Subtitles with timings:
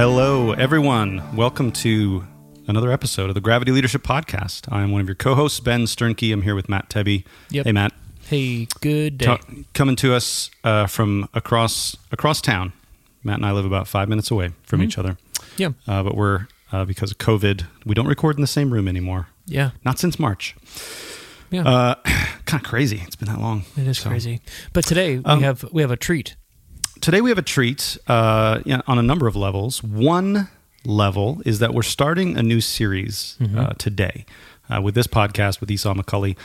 [0.00, 1.22] Hello, everyone.
[1.36, 2.24] Welcome to
[2.66, 4.66] another episode of the Gravity Leadership Podcast.
[4.72, 6.32] I'm one of your co-hosts, Ben Sternke.
[6.32, 7.22] I'm here with Matt Tebbe.
[7.50, 7.66] Yep.
[7.66, 7.92] Hey, Matt.
[8.22, 9.26] Hey, good day.
[9.26, 9.40] Ta-
[9.74, 12.72] coming to us uh, from across across town.
[13.24, 14.86] Matt and I live about five minutes away from Mm-hmm.
[14.88, 15.18] each other,
[15.58, 18.88] yeah, uh, but we're uh, because of COVID, we don't record in the same room
[18.88, 19.26] anymore.
[19.44, 20.56] yeah, Not since March.
[21.50, 21.68] yeah.
[21.68, 21.94] Uh,
[22.46, 23.02] kind of crazy.
[23.04, 23.64] It's been that long.
[23.76, 24.40] it is So- crazy.
[24.72, 26.36] But today we Um, have we have a treat.
[27.00, 29.82] Today we have a treat uh, on a number of levels.
[29.82, 30.48] One
[30.84, 34.26] level is that we're starting a new series uh, today
[34.68, 36.36] uh, with this podcast with Esau McCaulley.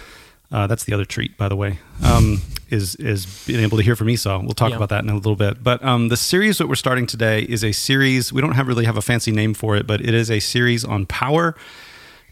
[0.51, 3.95] Uh, that's the other treat, by the way, um, is is being able to hear
[3.95, 4.39] from Esau.
[4.41, 4.75] We'll talk Yeah.
[4.77, 5.63] about that in a little bit.
[5.63, 8.31] But um, the series that we're starting today is a series.
[8.31, 10.85] We don't have really have a fancy name for it, but it is a series
[10.85, 11.55] on power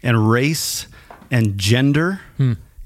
[0.02, 0.86] and race
[1.30, 2.20] and gender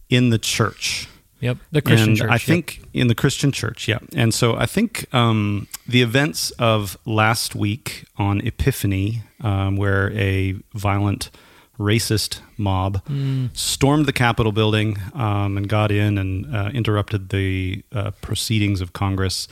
[0.08, 1.08] in the church
[1.40, 2.30] Yep, the Christian and church.
[2.30, 2.40] I yep.
[2.42, 3.98] think in the Christian church, yeah.
[4.16, 10.54] And so I think um, the events of last week on Epiphany, um, where a
[10.74, 11.30] violent
[11.78, 13.56] racist mob Mm.
[13.56, 18.92] stormed the Capitol building um, and got in and uh, interrupted the uh, proceedings of
[18.92, 19.46] Congress.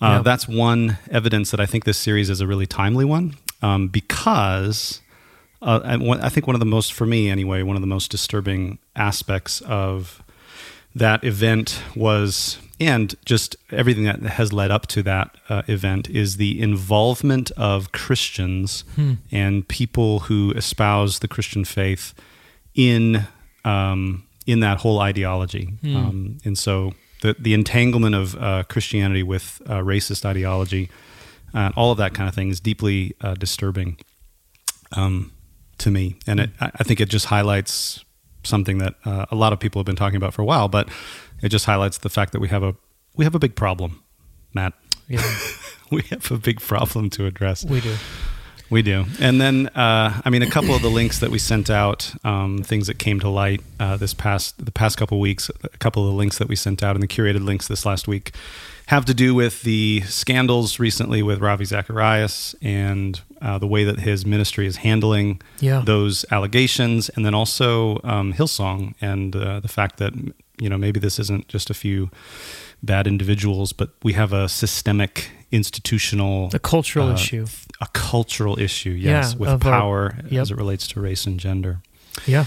[0.00, 0.22] Uh, Yeah.
[0.22, 5.00] That's one evidence that I think this series is a really timely one um, because
[5.62, 8.10] uh, and I think one of the most, for me anyway, one of the most
[8.10, 10.22] disturbing aspects of
[10.94, 16.36] that event was, and just everything that has led up to that uh, event, is
[16.36, 18.84] the involvement of Christians
[19.30, 22.14] and people who espouse the Christian faith
[22.74, 23.26] in
[23.64, 25.74] um, in that whole ideology.
[25.96, 30.90] Um, and so the the entanglement of uh, Christianity with uh, racist ideology,
[31.54, 33.96] uh, all of that kind of thing, is deeply uh, disturbing
[34.96, 35.30] um,
[35.78, 38.04] to me, and it, I I think it just highlights
[38.42, 40.68] something that uh, a lot of people have been talking about for a while.
[40.68, 40.88] But
[41.42, 42.74] it just highlights the fact that we have a
[43.16, 44.02] we have a big problem,
[44.54, 44.74] Matt.
[45.08, 45.22] yeah,
[45.90, 47.64] We have a big problem to address.
[47.64, 47.96] we do.
[48.70, 49.04] We do.
[49.20, 52.62] And then, uh, I mean, a couple of the links that we sent out, um,
[52.62, 56.04] things that came to light uh, this past the past couple of weeks, a couple
[56.06, 58.32] of the links that we sent out and the curated links this last week
[58.86, 64.00] have to do with the scandals recently with Ravi Zacharias and uh, the way that
[64.00, 65.82] his ministry is handling Yeah.
[65.84, 70.12] those allegations, and then also um, Hillsong and uh, the fact that
[70.60, 72.10] you know maybe this isn't just a few
[72.82, 77.46] bad individuals, but we have a systemic institutional a cultural uh, issue.
[77.80, 80.42] a cultural issue, yes, Yeah, with of our- power yep.
[80.42, 81.80] as it relates to race and gender.
[82.26, 82.44] Yeah,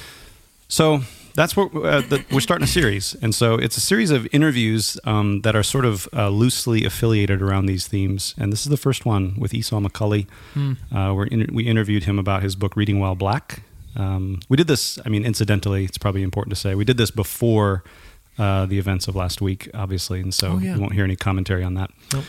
[0.67, 1.01] So
[1.35, 4.97] that's what uh, the, we're starting a series, and so it's a series of interviews
[5.03, 8.35] um, that are sort of uh, loosely affiliated around these themes.
[8.37, 10.73] And this is the first one with Esau McCaulley Hmm.
[10.95, 13.63] Uh, we're in, we interviewed him about his book Reading While Black.
[13.95, 14.99] Um, we did this.
[15.05, 17.83] I mean, incidentally, it's probably important to say we did this before
[18.37, 20.75] uh, the events of last week, obviously, and so Oh, yeah.
[20.75, 21.91] you won't hear any commentary on that.
[22.13, 22.23] Nope.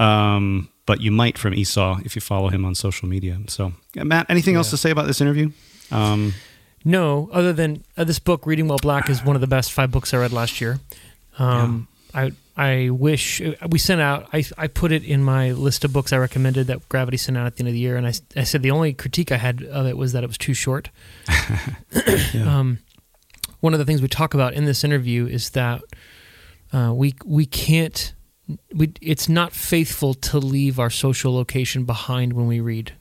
[0.00, 3.38] Um, but you might from Esau if you follow him on social media.
[3.48, 5.50] So, uh, Matt, anything else to say about this interview?
[5.90, 6.34] Um,
[6.84, 7.28] no.
[7.32, 10.12] Other than uh, this book, Reading While Black, is one of the best five books
[10.14, 10.80] I read last year.
[11.38, 14.28] Um, I I wish we sent out.
[14.32, 17.46] I I put it in my list of books I recommended that Gravity sent out
[17.46, 19.62] at the end of the year, and I I said the only critique I had
[19.62, 20.90] of it was that it was too short.
[22.44, 22.78] um,
[23.60, 25.82] one of the things we talk about in this interview is that
[26.72, 28.14] uh, we we can't.
[28.74, 32.92] We, it's not faithful to leave our social location behind when we read,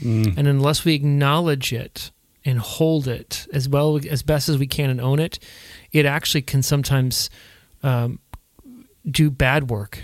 [0.00, 0.38] Mm.
[0.38, 2.10] and unless we acknowledge it
[2.42, 5.38] and hold it as well as best as we can and own it,
[5.92, 7.28] it actually can sometimes
[7.82, 8.18] um,
[9.10, 9.98] do bad work.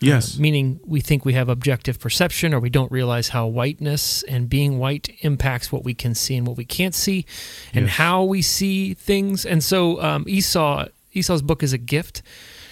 [0.00, 0.36] Yes.
[0.36, 4.48] Uh, meaning we think we have objective perception or we don't realize how whiteness and
[4.48, 7.26] being white impacts what we can see and what we can't see
[7.74, 7.96] and Yes.
[7.96, 9.44] how we see things.
[9.44, 12.22] And so um, Esau Esau's book is a gift.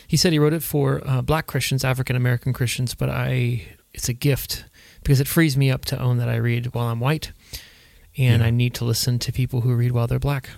[0.06, 3.62] He said he wrote it for uh, black Christians, African American Christians, but I
[3.92, 4.64] it's a gift
[5.02, 7.32] because it frees me up to own that I read while I'm white
[8.16, 8.46] and Yeah.
[8.46, 10.50] I need to listen to people who read while they're black.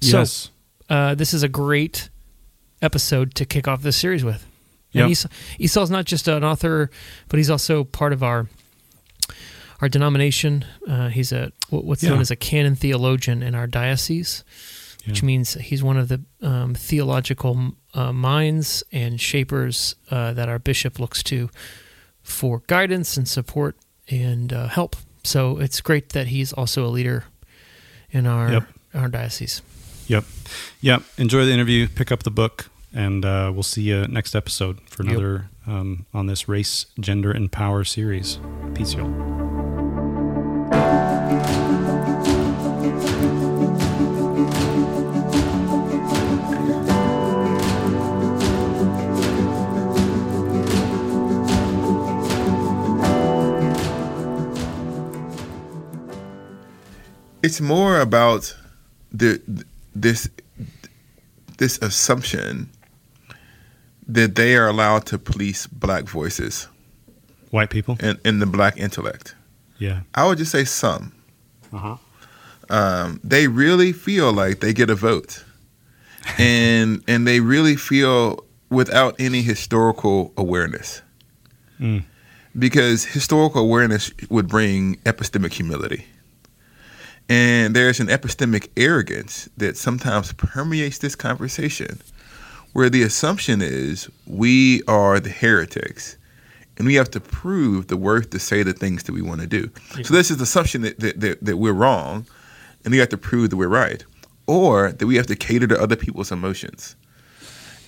[0.00, 0.50] So yes.
[0.88, 2.08] uh, this is a great
[2.82, 4.44] episode to kick off this series with.
[4.94, 5.10] And Yep.
[5.10, 6.90] Esau, Esau's not just an author,
[7.28, 8.46] but he's also part of our
[9.80, 10.64] our denomination.
[10.88, 14.42] Uh, he's a what- what's known as a canon theologian in our diocese,
[15.06, 15.26] which Yeah.
[15.26, 20.98] means he's one of the um, theological uh, minds and shapers uh, that our bishop
[20.98, 21.48] looks to
[22.22, 23.76] for guidance and support
[24.10, 24.96] and uh, help.
[25.22, 27.24] So it's great that he's also a leader
[28.10, 28.68] in our Yep.
[28.94, 29.62] our diocese.
[30.08, 30.24] Yep.
[30.80, 31.02] Yep.
[31.18, 31.86] Enjoy the interview.
[31.86, 35.12] Pick up the book, and uh, we'll see you next episode for Yep.
[35.12, 38.38] another um, on this race, gender, and power series.
[38.74, 39.36] Peace, y'all.
[57.42, 58.54] it's more about
[59.12, 59.40] the
[59.94, 60.28] this
[61.58, 62.70] this assumption
[64.08, 66.68] that they are allowed to police black voices
[67.50, 67.96] White people.
[68.00, 69.34] and, and the black intellect.
[69.78, 70.00] Yeah.
[70.14, 71.12] I would just say some.
[71.72, 71.96] Uh huh.
[72.70, 75.44] Um, they really feel like they get a vote,
[76.38, 81.00] and and they really feel without any historical awareness,
[81.80, 82.04] Mm.
[82.58, 86.04] because historical awareness would bring epistemic humility.
[87.30, 92.00] And there's an epistemic arrogance that sometimes permeates this conversation,
[92.78, 96.16] where the assumption is we are the heretics
[96.76, 99.48] and we have to prove the worth to say the things that we want to
[99.48, 99.68] do.
[100.04, 102.24] So this is the assumption that, that, that, that we're wrong
[102.84, 104.04] and we have to prove that we're right,
[104.46, 106.94] or that we have to cater to other people's emotions.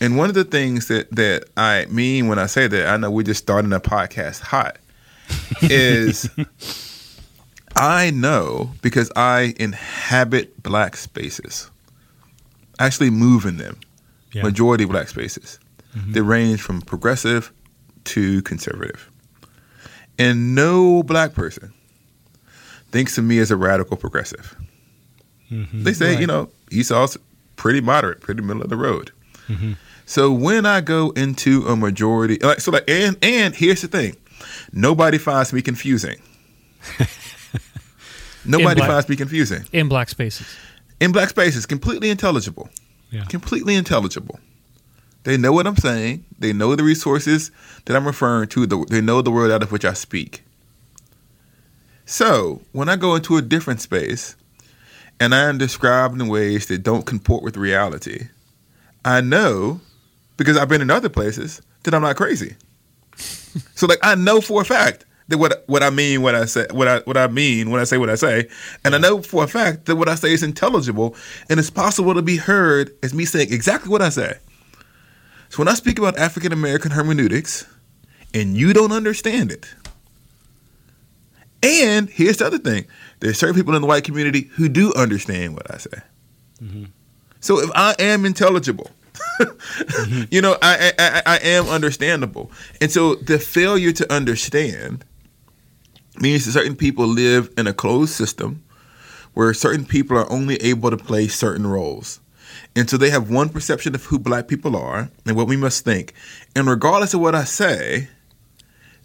[0.00, 3.12] And one of the things that, that I mean when I say that, I know
[3.12, 4.76] we're just starting a podcast hot,
[5.62, 6.28] is
[7.76, 11.70] I know because I inhabit black spaces,
[12.80, 13.78] actually move in them,
[14.32, 14.42] Yeah.
[14.42, 15.58] majority black spaces.
[16.06, 17.52] They range from progressive
[18.04, 19.10] to conservative.
[20.18, 21.72] And no black person
[22.92, 24.54] thinks of me as a radical progressive.
[25.50, 25.82] Mhm.
[25.84, 26.20] They say, Right.
[26.20, 27.16] you know, Esau's
[27.56, 29.10] pretty moderate, pretty middle of the road.
[29.48, 29.76] Mhm.
[30.06, 34.16] So when I go into a majority, like so, like, and and here's the thing,
[34.72, 36.16] nobody finds me confusing.
[38.44, 40.46] nobody black- finds me confusing in black spaces.
[41.00, 41.66] in black spaces.
[41.66, 42.68] Completely intelligible,
[43.10, 43.24] Yeah.
[43.24, 44.38] completely intelligible.
[45.24, 46.24] They know what I'm saying.
[46.38, 47.50] They know the resources
[47.84, 48.66] that I'm referring to.
[48.66, 50.42] They know the word out of which I speak.
[52.06, 54.34] So when I go into a different space
[55.20, 58.28] and I am described in ways that don't comport with reality,
[59.04, 59.80] I know
[60.36, 62.56] because I've been in other places that I'm not crazy.
[63.74, 65.04] so like I know for a fact
[65.38, 67.98] what what I mean when I say what I what I mean when I say
[67.98, 68.48] what I say,
[68.84, 71.14] and I know for a fact that what I say is intelligible
[71.48, 74.38] and it's possible to be heard as me saying exactly what I say.
[75.48, 77.66] So when I speak about African American hermeneutics
[78.34, 79.72] and you don't understand it,
[81.62, 82.86] and here's the other thing:
[83.20, 85.98] there's certain people in the white community who do understand what I say.
[86.62, 86.84] Mm-hmm.
[87.40, 88.90] So if I am intelligible,
[89.40, 90.22] mm-hmm.
[90.30, 95.04] you know, I I I am understandable, and so the failure to understand
[96.20, 98.62] means that certain people live in a closed system
[99.34, 102.20] where certain people are only able to play certain roles.
[102.76, 105.84] And so they have one perception of who black people are and what we must
[105.84, 106.14] think.
[106.54, 108.08] And regardless of what I say,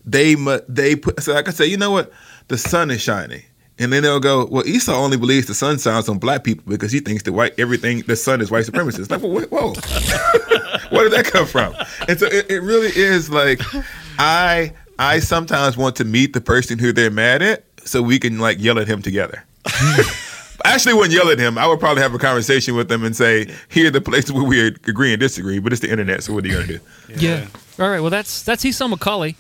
[0.05, 2.11] they mu- they put so like I say, you know what?
[2.47, 3.43] The sun is shining.
[3.77, 6.91] And then they'll go, well, Esau only believes the sun shines on black people because
[6.91, 9.09] he thinks that white everything the sun is white supremacist.
[9.09, 9.73] Like, whoa, whoa.
[10.95, 11.75] where did that come from?
[12.07, 13.61] And so it, it really is like
[14.17, 18.39] I I sometimes want to meet the person who they're mad at so we can
[18.39, 19.43] like yell at him together.
[20.65, 21.57] actually wouldn't yell at him.
[21.57, 24.43] I would probably have a conversation with him and say, "Here are the places where
[24.43, 26.79] we agree and disagree." But it's the internet, so what are you gonna do?
[27.17, 27.47] Yeah.
[27.79, 27.99] All right.
[27.99, 29.35] Well, that's that's Esau McCaulley.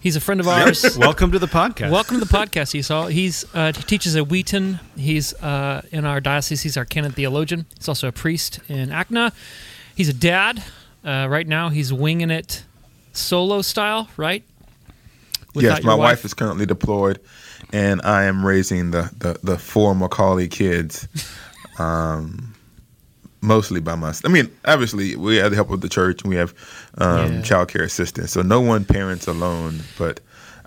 [0.00, 0.98] He's a friend of ours.
[0.98, 1.90] Welcome to the podcast.
[1.90, 3.06] Welcome to the podcast, Esau.
[3.06, 4.80] He's uh, he teaches at Wheaton.
[4.96, 6.62] He's uh, in our diocese.
[6.62, 7.66] He's our canon theologian.
[7.76, 9.32] He's also a priest in ACNA.
[9.94, 10.62] He's a dad.
[11.04, 12.64] Uh, right now, he's winging it
[13.12, 14.44] solo style, right?
[15.54, 16.24] Without yes, my your wife.
[16.24, 17.20] is currently deployed,
[17.72, 21.06] and I am raising the the, the four McCaulley kids,
[21.78, 22.54] um,
[23.42, 24.24] mostly by myself.
[24.30, 26.54] I mean, obviously, we have the help of the church, and we have
[26.98, 27.42] um, Yeah.
[27.42, 28.32] child care assistants.
[28.32, 30.20] So no one parents alone, but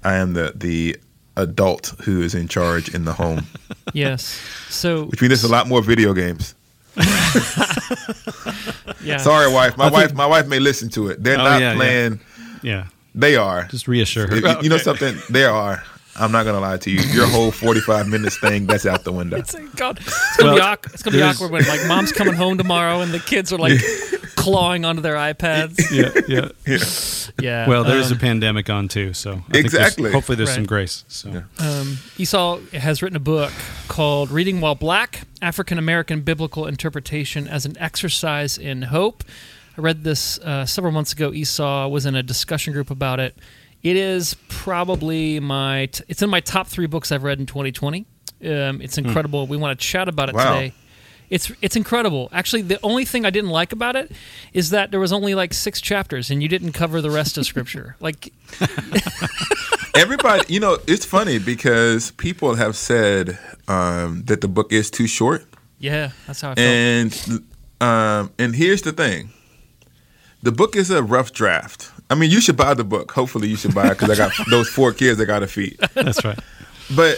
[0.04, 0.98] I am the the
[1.38, 3.46] adult who is in charge in the home.
[3.94, 4.42] Yes.
[4.70, 6.56] So Which means there's a lot more video games.
[9.04, 9.18] yeah.
[9.18, 9.78] Sorry, wife.
[9.78, 10.14] My I think- wife.
[10.14, 11.24] My wife may listen to it.
[11.24, 11.76] They're Oh, not yeah, yeah.
[11.76, 12.20] playing.
[12.62, 12.86] yeah.
[13.16, 13.64] They are.
[13.72, 14.36] Just reassure her.
[14.36, 15.18] If- You know something?
[15.30, 15.82] They are.
[16.18, 17.00] I'm not gonna lie to you.
[17.14, 19.36] Your whole 45 minutes thing that's out the window.
[19.38, 20.94] It's like, God, it's gonna be Well, awkward.
[20.94, 23.78] It's gonna be awkward when like mom's coming home tomorrow and the kids are like
[24.38, 25.78] clawing onto their iPads.
[25.92, 26.78] yeah, yeah.
[27.42, 27.68] Yeah.
[27.68, 30.12] Well, there's um, a pandemic on too, so I think there's- Exactly.
[30.14, 31.04] hopefully, there's some grace.
[31.10, 33.52] So um, Esau has written a book
[33.90, 39.24] called "Reading While Black: African American Biblical Interpretation as an Exercise in Hope."
[39.78, 41.34] I read this uh, several months ago.
[41.34, 43.38] Esau was in a discussion group about it.
[43.84, 45.88] It is probably my.
[45.88, 48.06] T- it's in my top three books I've read in 2020.
[48.46, 49.48] Um, it's incredible.
[49.48, 50.54] We want to chat about it Wow.
[50.54, 50.74] today.
[51.30, 52.30] It's it's incredible.
[52.32, 54.12] Actually, the only thing I didn't like about it
[54.54, 57.46] is that there was only like six chapters, and you didn't cover the rest of
[57.46, 57.96] Scripture.
[58.06, 58.32] Like,
[59.96, 65.08] Everybody, you know, it's funny because people have said um, that the book is too
[65.08, 65.46] short,
[65.80, 66.68] yeah, that's how I felt.
[66.68, 67.44] and
[67.82, 69.32] um, and here's the thing:
[70.46, 71.92] the book is a rough draft.
[72.10, 73.12] I mean, you should buy the book.
[73.12, 75.78] Hopefully, you should buy it because I got those four kids I got to feed.
[75.94, 76.40] that's right.
[76.96, 77.18] but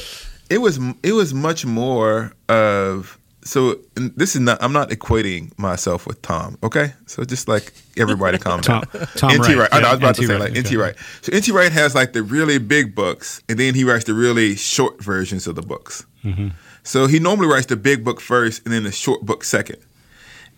[0.50, 6.08] it was it was much more of so this is not I'm not equating myself
[6.08, 6.94] with Tom, okay?
[7.06, 8.62] So just like everybody down.
[8.62, 8.84] Tom-
[9.16, 9.58] Tom NT Wright.
[9.58, 9.74] Wright.
[9.74, 10.78] I, I was Yeah, about to say Wright, like NT okay.
[10.78, 10.96] Wright.
[11.22, 14.56] So NT Wright has like the really big books and then he writes the really
[14.56, 16.06] short versions of the books.
[16.24, 16.50] Mm-hmm.
[16.84, 19.78] So he normally writes the big book first and then the short book second.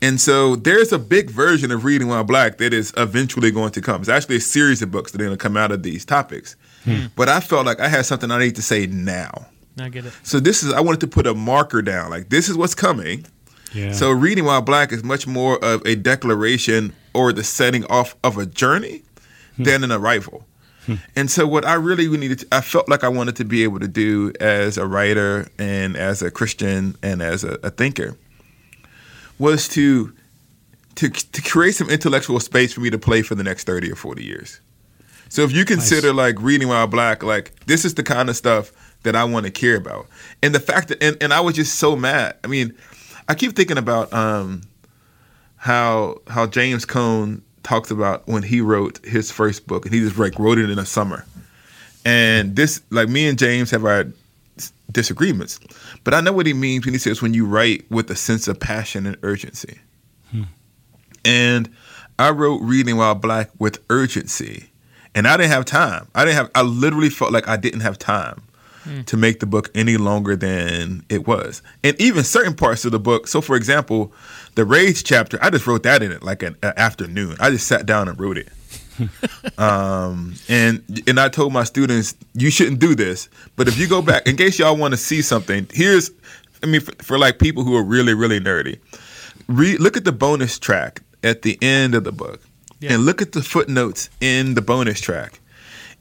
[0.02, 3.82] And so there's a big version of Reading While Black that is eventually going to
[3.82, 4.02] come.
[4.02, 6.56] It's actually a series of books that are going to come out of these topics.
[6.86, 7.08] Hmm.
[7.16, 9.48] But I felt like I had something I need to say now.
[9.80, 10.14] I get it.
[10.24, 12.10] So this is I wanted to put a marker down.
[12.10, 13.26] Like this is what's coming.
[13.74, 13.92] Yeah.
[13.92, 18.38] So reading while black is much more of a declaration or the setting off of
[18.38, 19.04] a journey
[19.58, 20.46] than an arrival.
[21.16, 23.80] And so what I really needed, to, I felt like I wanted to be able
[23.80, 28.18] to do as a writer and as a Christian and as a, a thinker
[29.40, 30.14] was to
[30.96, 33.96] to to create some intellectual space for me to play for the next 30 or
[33.96, 34.60] 40 years.
[35.30, 38.72] So if you consider like reading while black, like this is the kind of stuff
[39.04, 40.08] that I want to care about.
[40.44, 42.36] And the fact that and, and I was just so mad.
[42.44, 42.76] I mean,
[43.28, 44.62] I keep thinking about um
[45.56, 50.18] how how James Cone talks about when he wrote his first book and he just
[50.18, 51.26] like wrote it in a summer.
[52.06, 54.06] And this like me and James have our
[54.92, 55.60] disagreements.
[56.10, 58.48] But I know what he means when he says when you write with a sense
[58.48, 59.78] of passion and urgency.
[60.32, 60.46] Hmm.
[61.24, 61.70] And
[62.18, 64.72] I wrote Reading While Black with urgency.
[65.14, 66.08] And I didn't have time.
[66.16, 68.42] I didn't have I literally felt like I didn't have time
[68.86, 69.02] hmm.
[69.02, 71.62] to make the book any longer than it was.
[71.84, 74.12] And even certain parts of the book, so for example,
[74.56, 77.36] the rage chapter, I just wrote that in it like an, an afternoon.
[77.40, 78.50] I just sat down and wrote it.
[79.58, 83.30] um, and and I told my students, you shouldn't do this.
[83.56, 86.12] But if you go back, in case y'all want to see something, here's,
[86.64, 88.80] I mean, for, for like people who are really really nerdy,
[89.48, 92.42] read look at the bonus track at the end of the book,
[92.80, 92.94] Yeah.
[92.94, 95.40] and look at the footnotes in the bonus track.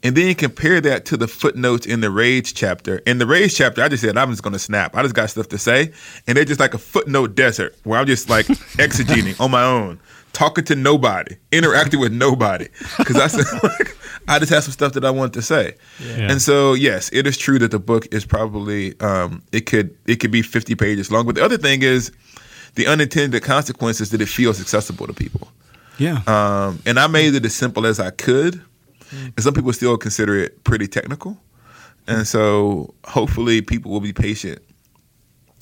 [0.01, 2.99] And then compare that to the footnotes in the rage chapter.
[2.99, 4.95] In the rage chapter, I just said I'm just gonna snap.
[4.95, 5.91] I just got stuff to say,
[6.25, 8.45] and they're just like a footnote desert where I'm just like
[8.77, 9.99] exegeting on my own,
[10.33, 12.67] talking to nobody, interacting with nobody,
[12.97, 15.75] because I said like, I just have some stuff that I want to say.
[15.99, 16.31] Yeah.
[16.31, 20.17] And so yes, it is true that the book is probably um, it could it
[20.17, 21.25] could be 50 pages long.
[21.25, 22.11] But the other thing is
[22.75, 25.49] the unintended consequences that it feels accessible to people.
[25.97, 26.21] yeah.
[26.27, 28.61] Um, and I made it as simple as I could.
[29.11, 31.41] And some people still consider it pretty technical.
[32.07, 34.61] And so hopefully people will be patient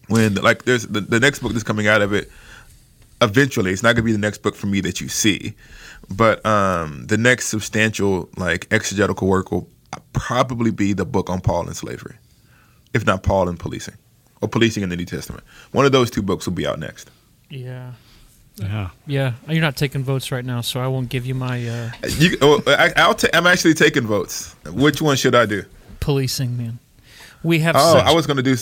[0.08, 2.30] when like there's the, the next book that's coming out of it
[3.22, 5.54] eventually it's not going to be the next book for me that you see
[6.10, 9.68] but um the next substantial like exegetical work will
[10.14, 12.16] probably be the book on paul and slavery
[12.94, 13.96] if not paul and policing
[14.42, 17.10] or policing in the new testament one of those two books will be out next
[17.50, 17.94] Yeah.
[18.58, 18.90] yeah.
[19.06, 19.34] Yeah.
[19.48, 22.62] You're not taking votes right now, so I won't give you my uh, you, oh,
[22.68, 25.64] I, I'll ta- i'm actually taking votes which one should i do
[26.00, 26.80] policing, man.
[27.44, 28.56] We have Oh, such, I was gonna do.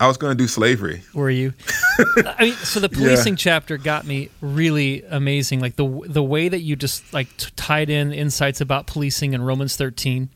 [0.00, 1.02] I was going to do slavery.
[1.14, 1.54] Were you?
[2.26, 3.38] I mean, so the policing yeah.
[3.38, 5.60] chapter got me really amazing.
[5.60, 9.42] Like the the way that you just like t- tied in insights about policing in
[9.42, 10.28] Romans 13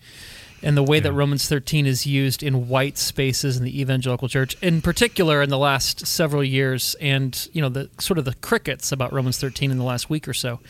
[0.62, 1.04] and the way yeah.
[1.04, 5.50] that Romans 13 is used in white spaces in the evangelical church, in particular in
[5.50, 9.70] the last several years, and you know the sort of the crickets about Romans 13
[9.70, 10.60] in the last week or so.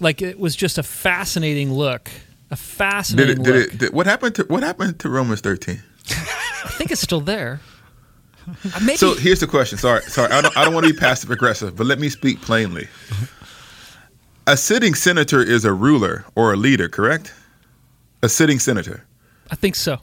[0.00, 2.10] Like it was just a fascinating look,
[2.50, 3.70] a fascinating did it, look.
[3.70, 5.82] Did it, did, what happened to what happened to Romans 13?
[6.10, 7.60] I think it's still there.
[8.48, 8.96] Uh, maybe.
[8.96, 9.78] So here's the question.
[9.78, 10.32] Sorry, sorry.
[10.32, 12.88] I don't, I don't want to be passive aggressive, but let me speak plainly.
[14.46, 17.32] A sitting senator is a ruler or a leader, correct?
[18.22, 19.04] A sitting senator.
[19.50, 20.00] I think so.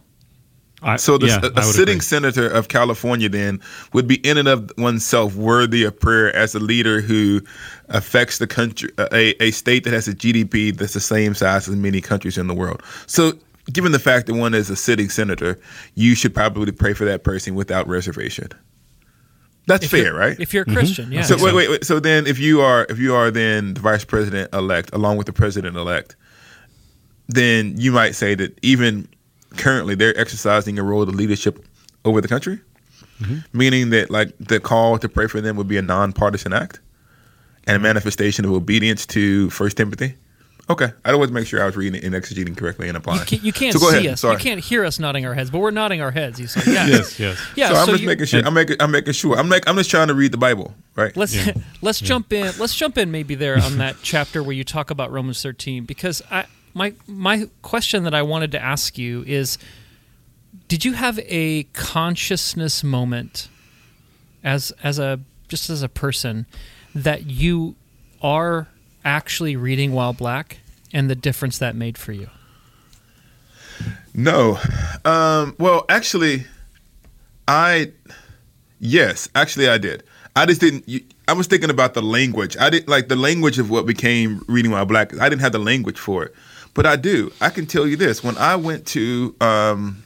[0.82, 2.06] I, so the, yeah, a, a sitting agree.
[2.06, 3.60] senator of California then
[3.92, 7.42] would be in and of oneself worthy of prayer as a leader who
[7.90, 11.76] affects the country, a, a state that has a GDP that's the same size as
[11.76, 12.82] many countries in the world.
[13.08, 13.34] So
[13.72, 15.60] given the fact that one is a sitting senator,
[15.96, 18.50] you should probably pray for that person without reservation.
[19.68, 20.40] That's if fair, right?
[20.40, 20.76] If you're a mm-hmm.
[20.76, 21.14] Christian, mm-hmm.
[21.14, 21.22] yeah.
[21.22, 21.86] So wait, wait, wait.
[21.86, 25.28] So then, if you are, if you are then the vice president elect, along with
[25.28, 26.16] the president elect,
[27.28, 29.08] then you might say that even
[29.58, 31.64] currently they're exercising a role of leadership
[32.04, 32.60] over the country,
[33.22, 33.40] mm-hmm.
[33.54, 36.80] meaning that like the call to pray for them would be a nonpartisan act
[37.68, 40.16] and a manifestation of obedience to First Timothy.
[40.70, 43.22] Okay, I always make sure I was reading and exegeting correctly and applying.
[43.22, 44.14] You can't, you can't so see ahead.
[44.14, 44.22] us.
[44.22, 44.34] Sorry.
[44.36, 46.40] You can't hear us nodding our heads, but we're nodding our heads.
[46.40, 46.86] You say, yeah.
[46.86, 47.44] yes, yes.
[47.56, 47.70] Yeah.
[47.70, 48.46] So, so I'm just making sure.
[48.46, 48.76] I'm making.
[48.80, 49.36] I'm making sure.
[49.36, 49.68] I'm like.
[49.68, 51.16] I'm just trying to read the Bible, right?
[51.18, 51.54] Let's yeah.
[51.82, 52.08] let's yeah.
[52.08, 52.54] jump in.
[52.60, 56.22] Let's jump in maybe there on that chapter where you talk about Romans 13 because
[56.30, 56.46] I
[56.76, 59.58] my my question that I wanted to ask you is,
[60.68, 63.50] did you have a consciousness moment
[64.44, 66.46] as as a just as a person
[66.94, 67.76] that you
[68.22, 68.68] are
[69.04, 70.60] actually reading While Black
[70.94, 72.30] and the difference that made for you?
[74.14, 74.60] No.
[75.06, 76.46] Um, well, actually,
[77.48, 77.92] I,
[78.80, 80.04] yes, actually, I did.
[80.36, 80.86] I just didn't.
[81.28, 82.58] I was thinking about the language.
[82.58, 85.18] I didn't like the language of what became reading while black.
[85.20, 86.34] I didn't have the language for it,
[86.74, 87.32] but I do.
[87.42, 90.04] I can tell you this: when I went to, um,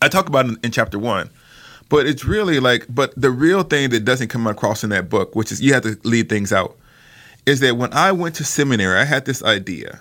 [0.00, 1.30] I talk about in, in chapter one,
[1.88, 5.34] but it's really like, but the real thing that doesn't come across in that book,
[5.34, 6.76] which is you have to leave things out
[7.46, 10.00] is that when I went to seminary, I had this idea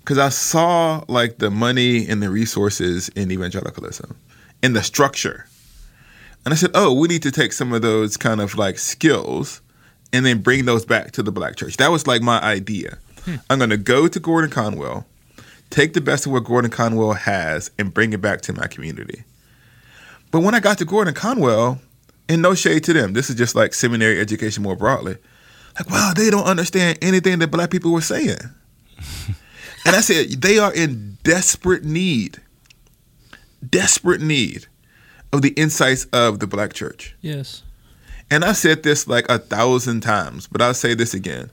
[0.00, 4.16] because I saw like the money and the resources in evangelicalism
[4.62, 5.46] and the structure.
[6.44, 9.60] And I said, oh, we need to take some of those kind of like skills
[10.12, 11.76] and then bring those back to the black church.
[11.76, 12.98] That was like my idea.
[13.24, 13.36] Hmm.
[13.48, 15.06] I'm going to go to Gordon Conwell,
[15.68, 19.24] take the best of what Gordon Conwell has, and bring it back to my community.
[20.30, 21.80] But when I got to Gordon Conwell,
[22.28, 25.16] and no shade to them, this is just like seminary education more broadly.
[25.78, 28.38] Like, wow, they don't understand anything that black people were saying.
[29.86, 32.40] and I said, they are in desperate need,
[33.68, 34.66] desperate need
[35.32, 37.16] of the insights of the black church.
[37.20, 37.62] Yes.
[38.30, 41.50] And I said this like a thousand times, but I'll say this again.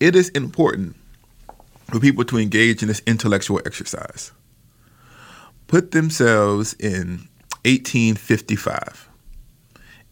[0.00, 0.96] It is important
[1.90, 4.32] for people to engage in this intellectual exercise.
[5.66, 7.28] Put themselves in
[7.64, 9.08] 1855,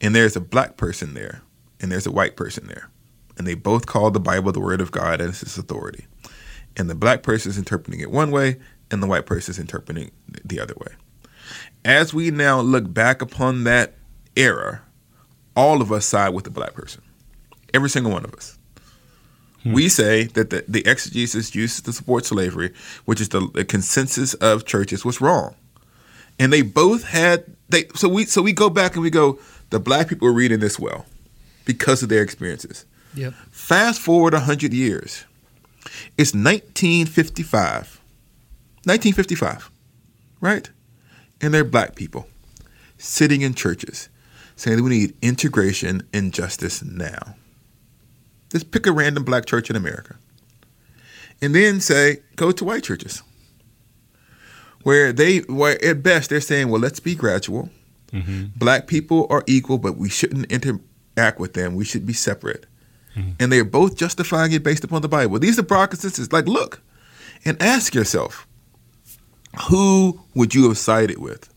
[0.01, 1.43] and there's a black person there,
[1.81, 2.91] and there's a white person there
[3.37, 6.07] and they both call the Bible the Word of God as its authority.
[6.77, 8.59] And the black person is interpreting it one way,
[8.91, 10.95] and the white person is interpreting it the other way.
[11.85, 13.95] As we now look back upon that
[14.37, 14.83] era,
[15.57, 17.03] all of us side with the black person.
[17.73, 18.59] Every single one of us.
[19.63, 19.73] Hmm.
[19.73, 22.73] We say that the, the exegesis used to support slavery,
[23.05, 25.55] which is the, the consensus of churches, was wrong.
[26.39, 29.39] And they both had they so we so we go back and we go,
[29.71, 31.07] the black people are reading this well
[31.65, 32.85] because of their experiences.
[33.15, 33.35] Yep.
[33.51, 35.25] Fast forward 100 years.
[36.17, 38.01] It's 1955.
[38.85, 39.71] 1955,
[40.41, 40.71] right?
[41.41, 42.27] And they're black people
[42.99, 44.09] sitting in churches
[44.57, 47.37] saying that we need integration and justice now.
[48.51, 50.17] Just pick a random black church in America.
[51.43, 53.23] And then say, go to white churches.
[54.83, 57.71] Where they, where at best they're saying, well, let's be gradual.
[58.13, 58.45] Mm-hmm.
[58.57, 61.75] Black people are equal, but we shouldn't interact with them.
[61.75, 62.67] We should be separate.
[63.17, 63.31] Mm-hmm.
[63.39, 65.39] And they're both justifying it based upon the Bible.
[65.39, 66.33] These are broad consensus.
[66.33, 66.81] Like, look
[67.45, 68.47] and ask yourself,
[69.69, 71.49] who would you have sided with?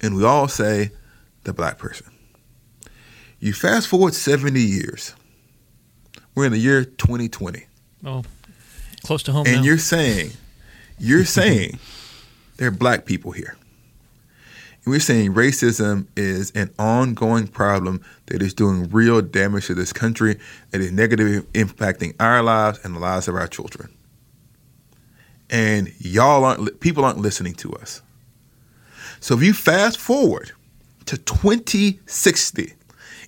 [0.00, 0.90] And we all say
[1.44, 2.06] the black person.
[3.38, 5.14] You fast forward 70 years.
[6.34, 7.66] We're in the year 2020.
[8.04, 8.22] Oh,
[9.04, 9.46] close to home.
[9.46, 9.62] And now.
[9.62, 10.32] you're saying,
[10.98, 11.78] you're saying
[12.56, 13.56] there are black people here.
[14.84, 20.38] We're saying racism is an ongoing problem that is doing real damage to this country,
[20.70, 23.94] that is negatively impacting our lives and the lives of our children.
[25.50, 28.02] And y'all aren't, people aren't listening to us.
[29.20, 30.50] So if you fast forward
[31.06, 32.72] to 2060,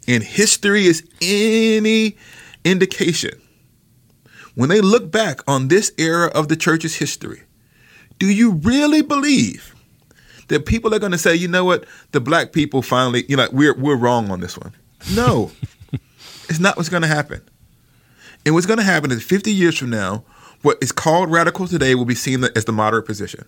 [0.07, 2.17] and history is any
[2.64, 3.40] indication,
[4.55, 7.43] when they look back on this era of the church's history,
[8.19, 9.74] do you really believe
[10.48, 13.48] that people are going to say, you know what, the black people finally, you know,
[13.52, 14.72] we're we're wrong on this one?
[15.14, 15.50] No,
[16.48, 17.40] it's not what's going to happen.
[18.46, 20.24] And what's going to happen is 50 years from now,
[20.62, 23.44] what is called radical today will be seen as the moderate position.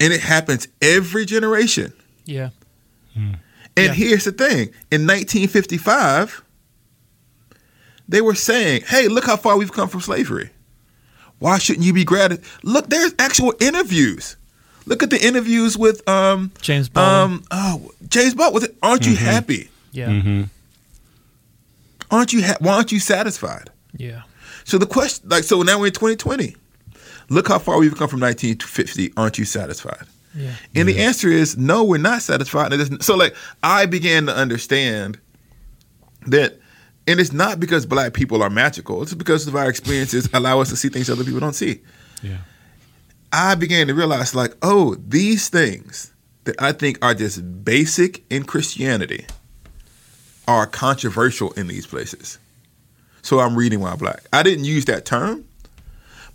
[0.00, 1.92] And it happens every generation.
[2.24, 2.50] Yeah.
[3.14, 3.34] Hmm.
[3.76, 3.92] And Yeah.
[3.94, 6.42] here's the thing in 1955,
[8.08, 10.50] they were saying, hey, look how far we've come from slavery.
[11.38, 12.40] Why shouldn't you be glad?
[12.62, 14.36] Look, there's actual interviews.
[14.86, 17.38] Look at the interviews with um, James Baldwin.
[17.38, 18.68] um, oh, James Baldwin.
[18.82, 19.68] Aren't you happy?
[19.92, 20.44] yeah.
[22.10, 22.42] Aren't you?
[22.44, 23.70] Ha- why aren't you satisfied?
[23.96, 24.22] Yeah.
[24.64, 26.54] So the question, like, so now we're in 2020.
[27.28, 29.12] Look how far we've come from 1950.
[29.16, 30.04] Aren't you satisfied?
[30.34, 30.52] Yeah.
[30.74, 32.72] And the answer is no, we're not satisfied.
[32.72, 35.18] It isn't- So like I began to understand
[36.26, 36.60] that
[37.08, 39.02] and it's not because black people are magical.
[39.02, 41.80] It's because of our experiences allow us to see things other people don't see.
[42.22, 42.38] Yeah.
[43.36, 46.10] I began to realize like, oh, these things
[46.44, 49.26] that I think are just basic in Christianity
[50.48, 52.38] are controversial in these places.
[53.20, 54.22] So I'm reading while black.
[54.32, 55.44] I didn't use that term,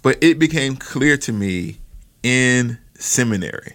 [0.03, 1.77] but it became clear to me
[2.21, 3.73] in seminary.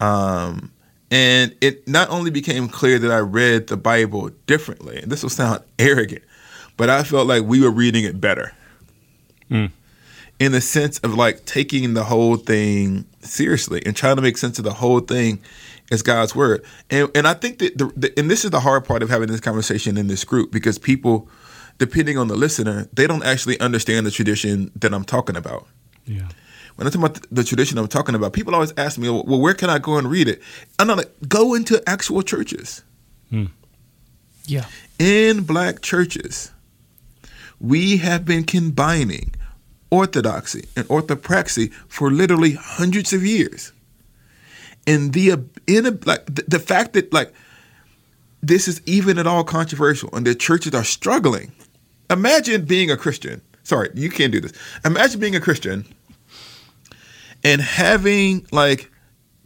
[0.00, 0.72] Um,
[1.10, 5.28] and it not only became clear that I read the Bible differently, and this will
[5.28, 6.22] sound arrogant,
[6.78, 8.54] but I felt like we were reading it better.
[10.44, 14.58] In the sense of like taking the whole thing seriously and trying to make sense
[14.58, 15.40] of the whole thing
[15.90, 16.62] as God's word.
[16.90, 19.28] And and I think that the, the and this is the hard part of having
[19.28, 21.30] this conversation in this group because people,
[21.78, 25.66] depending on the listener, they don't actually understand the tradition that I'm talking about.
[26.04, 26.28] Yeah.
[26.76, 29.54] When I talk about the tradition I'm talking about, people always ask me, "Well, where
[29.54, 30.42] can I go and read it?"
[30.78, 32.82] I'm not like, go into actual churches.
[33.30, 33.46] Hmm.
[34.44, 34.66] Yeah.
[34.98, 36.52] In black churches,
[37.58, 39.34] we have been combining
[39.94, 43.72] orthodoxy and orthopraxy for literally hundreds of years.
[44.86, 47.32] And the in like the, the fact that like
[48.42, 51.52] this is even at all controversial and the churches are struggling.
[52.10, 53.40] Imagine being a Christian.
[53.62, 54.52] Sorry, you can't do this.
[54.84, 55.86] Imagine being a Christian
[57.42, 58.90] and having like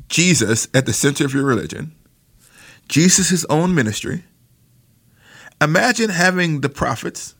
[0.08, 1.92] Jesus at the center of your religion,
[2.88, 4.24] Jesus' own ministry.
[5.60, 7.34] Imagine having the prophets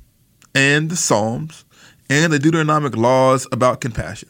[0.55, 1.65] and the Psalms
[2.11, 4.29] and the Deuteronomic laws about compassion.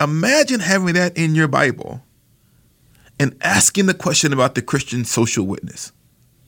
[0.00, 2.02] Imagine having that in your Bible
[3.18, 5.92] and asking the question about the Christian social witness.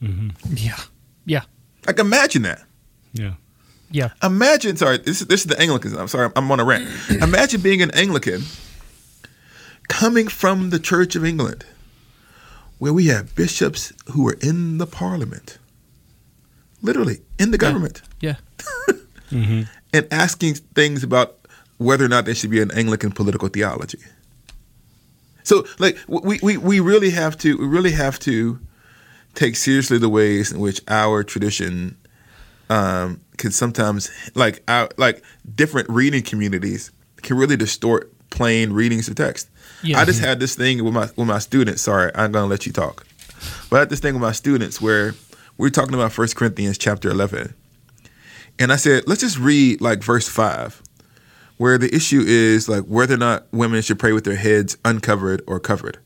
[0.02, 0.28] Mm-hmm.
[0.56, 0.78] Yeah.
[1.26, 1.42] Yeah.
[1.86, 2.62] Like, imagine that.
[3.12, 3.34] Yeah.
[3.90, 4.10] Yeah.
[4.22, 5.94] Imagine, sorry, this is, this is the Anglicans.
[5.94, 6.88] I'm sorry, I'm on a rant.
[7.22, 8.42] Imagine being an Anglican
[9.88, 11.64] coming from the Church of England,
[12.78, 15.58] where we have bishops who are in the parliament,
[16.82, 18.36] literally in the government, Yeah.
[19.30, 19.62] Mm-hmm.
[19.92, 21.38] And asking things about
[21.78, 23.98] whether or not there should be an Anglican political theology.
[25.42, 28.60] So, like, we, we, we really have to we really have to
[29.34, 31.96] take seriously the ways in which our tradition
[32.68, 35.22] um, can sometimes like our like
[35.54, 36.90] different reading communities
[37.22, 39.48] can really distort plain readings of text.
[39.82, 39.98] Yeah.
[39.98, 41.82] I just had this thing with my with my students.
[41.82, 43.06] Sorry, I'm gonna let you talk.
[43.68, 45.14] But I had this thing with my students where
[45.56, 47.54] we're talking about 1 Corinthians chapter 11.
[48.60, 50.82] And I said, let's just read like verse 5,
[51.56, 55.42] where the issue is like whether or not women should pray with their heads uncovered
[55.46, 55.98] or covered.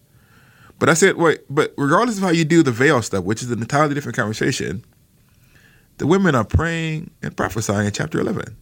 [0.78, 3.50] But I said, wait, but regardless of how you do the veil stuff, which is
[3.50, 4.84] an entirely different conversation,
[5.98, 8.56] the women are praying and prophesying in chapter 11.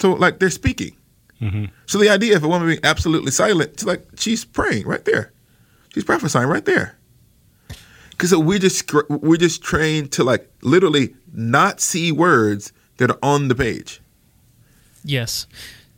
[0.00, 0.96] So, like, they're speaking.
[1.40, 1.66] Mm-hmm.
[1.86, 5.32] So, the idea of a woman being absolutely silent, it's like she's praying right there.
[5.94, 6.96] She's prophesying right there.
[8.20, 13.48] Because we're just we're just trained to like literally not see words that are on
[13.48, 14.02] the page.
[15.02, 15.46] Yes.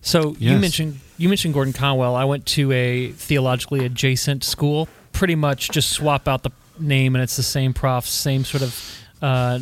[0.02, 2.14] So you mentioned you mentioned Gordon Conwell.
[2.14, 4.88] I went to a theologically adjacent school.
[5.10, 8.98] Pretty much just swap out the name and it's the same prof, same sort of
[9.20, 9.58] uh,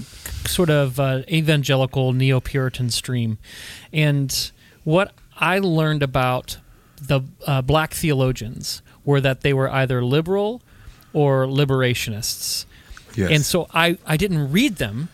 [0.47, 3.39] sort of uh, evangelical neo Puritan stream.
[3.91, 4.51] And
[4.85, 6.59] what I learned about
[7.01, 10.61] the uh, black theologians were that they were either liberal
[11.13, 12.65] or liberationists.
[13.15, 13.31] Yes.
[13.33, 15.09] And so I, I didn't read them.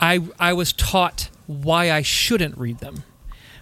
[0.00, 3.04] I I was taught why I shouldn't read them.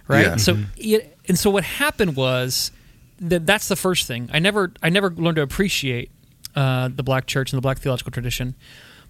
[0.07, 0.25] Right?
[0.25, 0.35] Yeah.
[0.37, 2.71] So it, and so what happened was
[3.19, 4.29] that that's the first thing.
[4.33, 6.09] I never I never learned to appreciate
[6.55, 8.55] uh, the black church and the black theological tradition.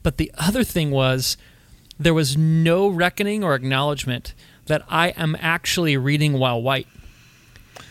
[0.03, 1.37] But the other thing was
[1.99, 4.33] there was no reckoning or acknowledgement
[4.65, 6.87] that I am actually reading while white.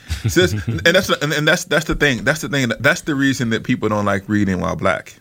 [0.29, 2.25] So this- and that's and, and that's that's the thing.
[2.25, 2.68] That's the thing.
[2.81, 5.18] That's the reason that people don't like reading while black.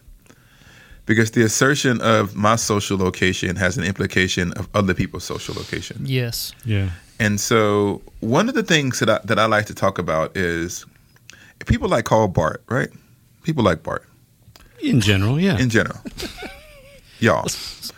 [1.06, 6.02] Because the assertion of my social location has an implication of other people's social location.
[6.04, 6.54] Yes.
[6.65, 6.89] Yeah.
[7.19, 10.86] And so one of the things that I, that I like to talk about is
[11.65, 12.89] people like Karl Barth, right?
[13.43, 14.06] People like Barth
[14.82, 15.58] In general, yeah.
[15.58, 15.97] in general.
[17.19, 17.43] Y'all.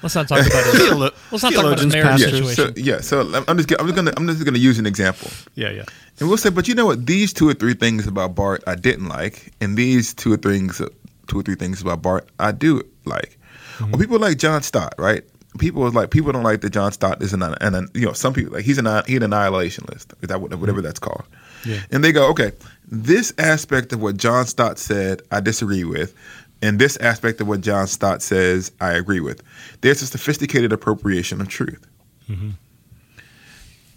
[0.01, 0.47] Let's not talk about
[1.11, 1.13] it.
[1.31, 2.39] Let's not talk about his theologians, marriage pastors.
[2.39, 2.85] Yeah, so situation.
[2.85, 5.71] yeah, so um, I'm just I'm just gonna I'm just gonna use an example, Yeah,
[5.71, 5.83] yeah.
[6.19, 7.05] and we'll say, but you know what?
[7.05, 10.81] These two or three things about Barth I didn't like, and these two or things,
[11.27, 13.37] two or three things about Barth I do like.
[13.79, 13.93] Mm-hmm.
[13.93, 15.23] Or people like John Stott, right?
[15.57, 18.13] People is like people don't like that John Stott is an and an, you know
[18.13, 21.23] some people like he's an he's an annihilationist, is that what- whatever that's called.
[21.65, 21.81] Yeah.
[21.91, 22.53] And they go, okay,
[22.87, 26.15] this aspect of what John Stott said, I disagree with.
[26.61, 29.41] And this aspect of what John Stott says, I agree with.
[29.81, 31.85] There's a sophisticated appropriation of truth.
[32.29, 32.49] Mm-hmm.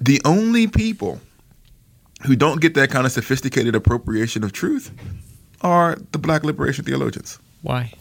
[0.00, 1.20] The only people
[2.26, 4.90] who don't get that kind of sophisticated appropriation of truth
[5.60, 7.38] are the black liberation theologians.
[7.62, 7.92] Why?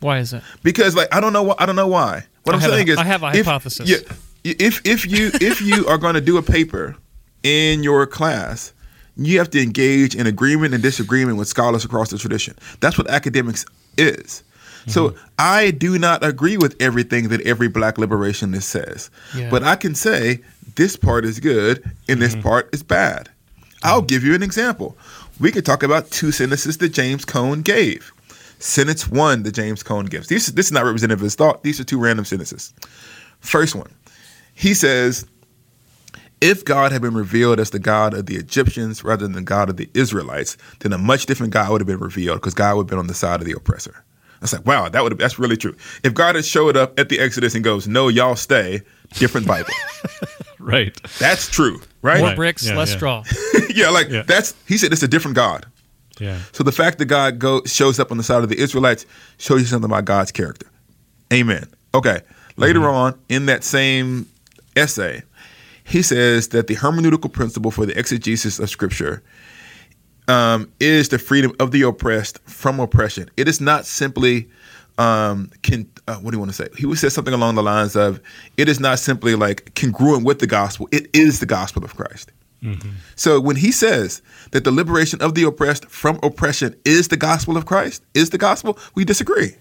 [0.00, 0.42] Why is it?
[0.62, 2.24] Because like I don't know wh- I don't know why.
[2.44, 3.88] What I am have a- saying is I have a if- hypothesis.
[3.88, 3.98] Yeah,
[4.44, 6.96] if if you if you are going to do a paper
[7.42, 8.72] in your class,
[9.26, 12.56] you have to engage in agreement and disagreement with scholars across the tradition.
[12.80, 13.64] That's what academics
[13.96, 14.42] is.
[14.86, 15.24] So Mm-hmm.
[15.38, 19.10] I do not agree with everything that every black liberationist says.
[19.36, 19.50] Yeah.
[19.50, 20.40] But I can say
[20.76, 22.42] this part is good and this Mm-hmm.
[22.42, 23.28] part is bad.
[23.82, 24.96] I'll give you an example.
[25.38, 28.12] We could talk about two sentences that James Cone gave.
[28.58, 30.28] Sentence one that James Cone gives.
[30.28, 31.62] These, this is not representative of his thought.
[31.62, 32.72] These are two random sentences.
[33.40, 33.90] First one,
[34.54, 35.26] he says,
[36.40, 39.68] if God had been revealed as the God of the Egyptians rather than the God
[39.68, 42.84] of the Israelites, then a much different God would have been revealed because God would
[42.84, 44.04] have been on the side of the oppressor.
[44.40, 45.76] I was like, wow, that would have, that's really true.
[46.02, 48.80] If God had showed up at the Exodus and goes, no, y'all stay,
[49.14, 49.72] different Bible.
[50.62, 50.94] Right.
[51.18, 52.20] that's true, right?
[52.20, 52.96] More bricks, Yeah, less yeah.
[52.96, 53.24] straw.
[53.74, 54.24] yeah, like Yeah.
[54.26, 55.64] that's he said it's a different God.
[56.18, 56.38] Yeah.
[56.52, 59.06] So the fact that God go, shows up on the side of the Israelites
[59.38, 60.66] shows you something about God's character.
[61.32, 61.66] Amen.
[61.94, 62.20] Okay.
[62.58, 62.88] Later mm-hmm.
[62.88, 64.28] on in that same
[64.76, 65.22] essay,
[65.90, 69.22] he says that the hermeneutical principle for the exegesis of Scripture
[70.28, 73.28] um, is the freedom of the oppressed from oppression.
[73.36, 74.48] It is not simply
[74.98, 76.68] um, can uh, what do you want to say?
[76.76, 78.20] He would say something along the lines of,
[78.56, 80.88] "It is not simply like congruent with the gospel.
[80.92, 82.30] It is the gospel of Christ."
[83.16, 87.56] So when he says that the liberation of the oppressed from oppression is the gospel
[87.56, 89.56] of Christ, is the gospel, we disagree.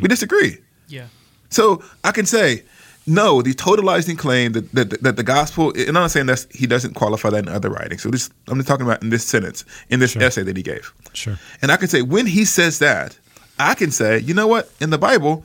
[0.00, 0.58] We disagree.
[0.88, 1.08] Yeah.
[1.50, 2.62] So I can say,
[3.08, 6.66] no, the totalizing claim that, that, that the gospel, and I'm not saying that he
[6.66, 8.02] doesn't qualify that in other writings.
[8.02, 10.92] So this, I'm just talking about in this sentence, in this essay that he gave.
[11.14, 11.38] Sure.
[11.62, 13.18] And I can say, when he says that,
[13.58, 14.70] I can say, you know what?
[14.80, 15.44] In the Bible,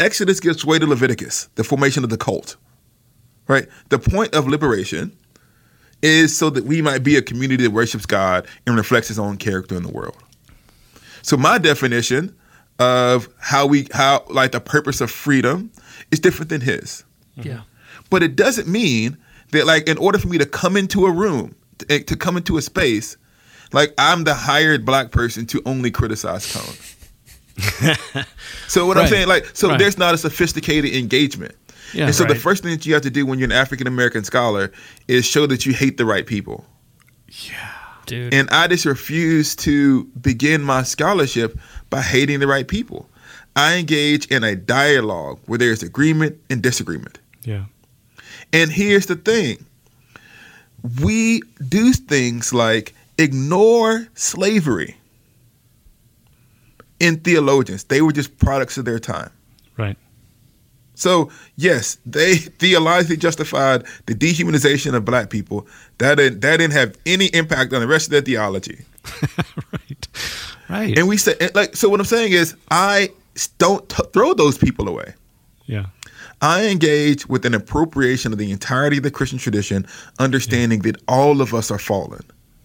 [0.00, 2.56] Exodus gives way to Leviticus, the formation of the cult.
[3.46, 3.68] Right?
[3.90, 5.16] The point of liberation
[6.02, 9.36] is so that we might be a community that worships God and reflects his own
[9.36, 10.16] character in the world.
[11.22, 12.36] So my definition
[12.78, 15.70] of how we how like the purpose of freedom
[16.14, 17.04] is different than his.
[17.36, 17.48] Mm-hmm.
[17.48, 17.60] Yeah.
[18.08, 19.18] But it doesn't mean
[19.52, 22.56] that like in order for me to come into a room, to, to come into
[22.56, 23.16] a space,
[23.72, 26.76] like I'm the hired black person to only criticize Cone.
[28.68, 29.78] so what I'm saying, like, so Right.
[29.78, 31.54] there's not a sophisticated engagement.
[31.92, 33.86] Yeah, and so the first thing that you have to do when you're an African
[33.86, 34.72] American scholar
[35.06, 36.64] is show that you hate the right people.
[37.28, 37.70] Yeah.
[38.06, 38.34] Dude.
[38.34, 41.58] And I just refuse to begin my scholarship
[41.90, 43.08] by hating the right people.
[43.56, 47.18] I engage in a dialogue where there's agreement and disagreement.
[47.42, 47.64] Yeah.
[48.52, 49.64] And here's the thing
[51.02, 54.96] we do things like ignore slavery
[57.00, 59.30] in theologians, they were just products of their time.
[59.76, 59.96] Right.
[60.94, 65.66] So, yes, they theologically justified the dehumanization of black people.
[65.98, 68.84] That didn't, that didn't have any impact on the rest of their theology.
[69.72, 70.08] Right.
[70.68, 70.98] Right.
[70.98, 73.10] And we said, like, so what I'm saying is, I
[73.58, 75.14] don't t- throw those people away.
[75.66, 75.86] yeah.
[76.40, 79.86] I engage with an appropriation of the entirety of the Christian tradition,
[80.18, 82.20] understanding that all of us are fallen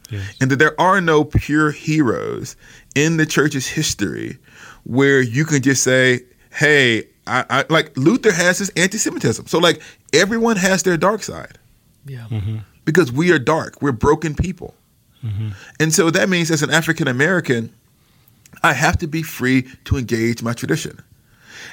[0.10, 0.36] Yes.
[0.41, 2.55] and that there are no pure heroes
[2.95, 4.38] in the church's history
[4.84, 9.45] where you can just say, hey, I, I like Luther has his anti Semitism.
[9.47, 9.82] So, like,
[10.13, 11.58] everyone has their dark side
[12.05, 12.25] yeah.
[12.29, 12.58] Mm-hmm.
[12.86, 14.73] because we are dark, we're broken people.
[15.23, 15.49] Mm-hmm.
[15.79, 17.71] And so that means as an African American,
[18.63, 21.02] I have to be free to engage my tradition.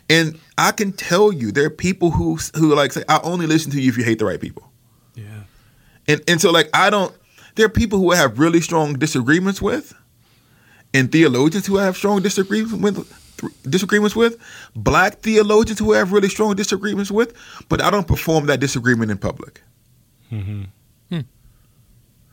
[0.09, 3.72] And I can tell you there are people who who like say I only listen
[3.72, 4.70] to you if you hate the right people.
[5.14, 5.42] Yeah.
[6.09, 7.14] And and so like I don't
[7.57, 9.94] there are people who I have really strong disagreements with
[10.94, 13.12] and theologians who I have strong disagreements with
[13.68, 14.38] disagreements with,
[14.75, 17.35] black theologians who I have really strong disagreements with,
[17.68, 19.62] but I don't perform that disagreement in public.
[20.33, 20.62] Mm-hmm.
[21.11, 21.20] Hmm.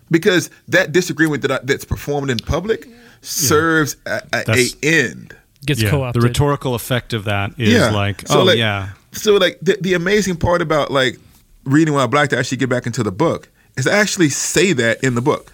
[0.09, 2.87] because that disagreement that I, that's performed in public
[3.23, 5.35] serves a, a, a end.
[5.65, 6.21] Gets yeah, co-opted.
[6.21, 7.89] the rhetorical effect of that is Yeah.
[7.91, 11.17] like, So, oh like, yeah, So like the, the amazing part about like
[11.63, 15.03] reading while black to actually get back into the book is I actually say that
[15.03, 15.53] in the book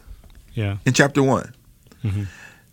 [0.53, 1.53] yeah, in chapter one.
[2.03, 2.23] Mm-hmm.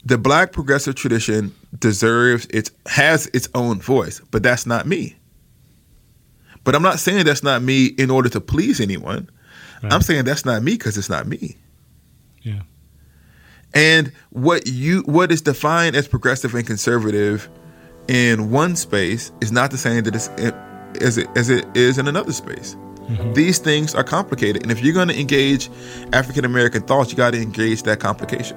[0.05, 5.17] The black progressive tradition deserves its has its own voice, but that's not me.
[6.65, 9.29] But I'm not saying that's not me in order to please anyone.
[9.83, 11.57] I'm saying that's not me because it's not me.
[13.77, 17.51] And what you what is defined as progressive and conservative
[18.09, 20.29] in one space is not the same that it's
[21.03, 22.75] as it as it is in another space.
[22.75, 23.35] Mm-hmm.
[23.35, 25.71] These things are complicated, and if you're going to engage
[26.13, 28.57] African American thoughts, you got to engage that complication.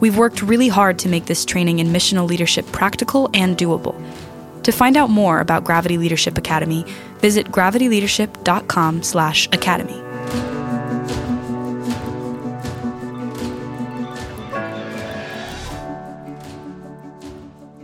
[0.00, 3.94] We've worked really hard to make this training in missional leadership practical and doable.
[4.64, 6.84] To find out more about Gravity Leadership Academy,
[7.18, 10.02] visit gravityleadership.com/academy.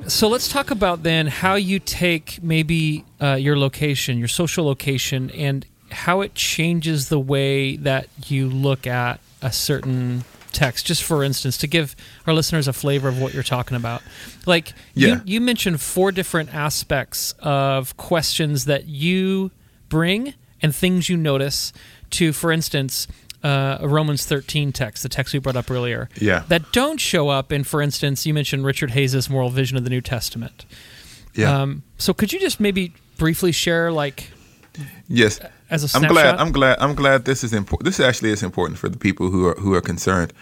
[0.09, 5.31] So let's talk about then how you take maybe uh, your location, your social location,
[5.31, 10.87] and how it changes the way that you look at a certain text.
[10.87, 14.03] Just for instance, to give our listeners a flavor of what you're talking about.
[14.47, 15.09] Like Yeah.
[15.09, 19.51] you, you mentioned four different aspects of questions that you
[19.89, 21.73] bring and things you notice
[22.11, 23.09] to, for instance,
[23.43, 26.45] uh, a Romans 13 text, the text we brought up earlier Yeah.
[26.49, 29.91] that don't show up in, for instance, you mentioned Richard Hays' moral vision of the
[29.91, 30.65] New Testament.
[31.35, 31.63] Yeah.
[31.63, 34.29] Um, so could you just maybe briefly share, like,
[35.09, 35.41] yes.
[35.73, 36.37] As a I'm glad.
[36.37, 36.79] I'm glad.
[36.81, 37.87] I'm glad this is important.
[37.87, 40.33] This actually is important for the people who are who are concerned.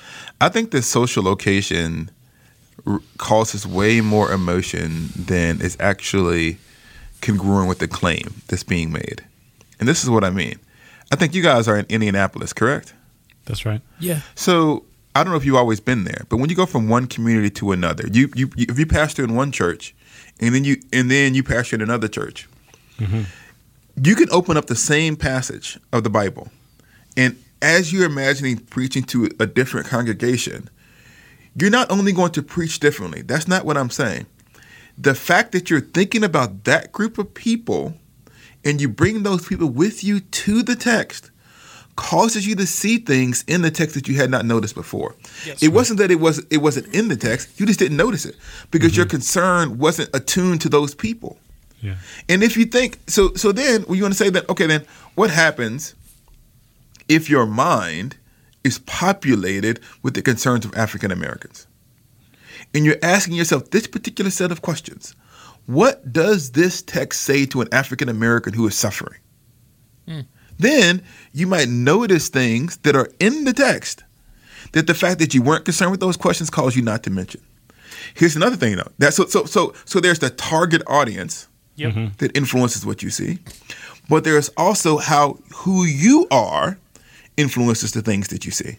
[0.41, 2.11] I think this social location
[2.87, 6.59] r- causes way more emotion than is actually
[7.21, 9.25] congruent with the claim that's being made.
[9.79, 10.59] And this is what I mean.
[11.13, 12.95] I think you guys are in Indianapolis, correct?
[13.47, 13.81] that's right.
[13.99, 14.21] yeah.
[14.35, 17.07] So I don't know if you've always been there, but when you go from one
[17.07, 19.95] community to another, you, you, you if you pastor in one church,
[20.41, 22.49] and then you and then you pastor in another church,
[22.99, 23.23] mm-hmm.
[24.03, 26.49] You can open up the same passage of the Bible,
[27.17, 30.71] and as you're imagining preaching to a different congregation,
[31.55, 33.23] you're not only going to preach differently.
[33.23, 34.27] That's not what I'm saying.
[34.97, 37.95] The fact that you're thinking about that group of people,
[38.65, 41.31] and you bring those people with you to the text
[41.97, 45.15] causes you to see things in the text that you had not noticed before.
[45.61, 48.37] it wasn't that it was it wasn't in the text, you just didn't notice it
[48.71, 49.11] because your mm-hmm.
[49.11, 51.39] concern wasn't attuned to those people.
[51.83, 51.97] Yeah,
[52.29, 55.31] And if you think so so then you want to say that okay then what
[55.31, 55.95] happens
[57.09, 58.17] if your mind
[58.65, 61.67] is populated with the concerns of African Americans?
[62.75, 65.15] And you're asking yourself this particular set of questions.
[65.67, 69.21] What does this text say to an African American who is suffering?
[70.07, 70.21] Hmm.
[70.59, 74.05] Then you might notice things that are in the text
[74.73, 77.41] that the fact that you weren't concerned with those questions caused you not to mention.
[78.15, 78.91] Here's another thing though.
[78.99, 81.93] That so so so so there's the target audience Yep.
[81.93, 82.07] Mm-hmm.
[82.19, 83.39] that influences what you see.
[84.09, 86.79] But there's also how who you are
[87.37, 88.77] influences the things that you see.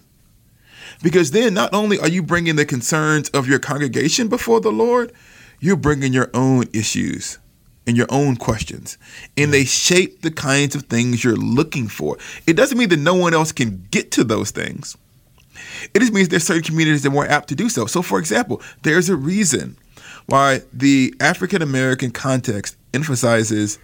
[1.01, 5.11] Because then not only are you bringing the concerns of your congregation before the Lord,
[5.59, 7.39] you're bringing your own issues
[7.87, 8.97] and your own questions.
[9.37, 12.17] And they shape the kinds of things you're looking for.
[12.45, 14.97] It doesn't mean that no one else can get to those things.
[15.93, 17.85] It just means there's certain communities that are more apt to do so.
[17.85, 19.77] So, for example, there's a reason
[20.27, 23.79] why the African American context emphasizes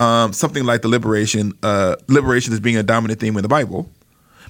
[0.00, 3.88] um, something like the liberation, uh, liberation as being a dominant theme in the Bible,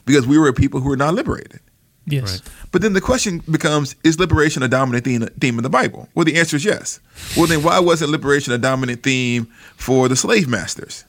[0.07, 1.61] because we were a people who were not liberated.
[2.07, 2.41] Yes.
[2.41, 2.55] Right.
[2.73, 6.09] But then the question becomes: Is liberation a dominant theme, theme in the Bible?
[6.15, 7.01] Well, the answer is yes.
[7.37, 11.05] Well, then why wasn't liberation a dominant theme for the slave masters?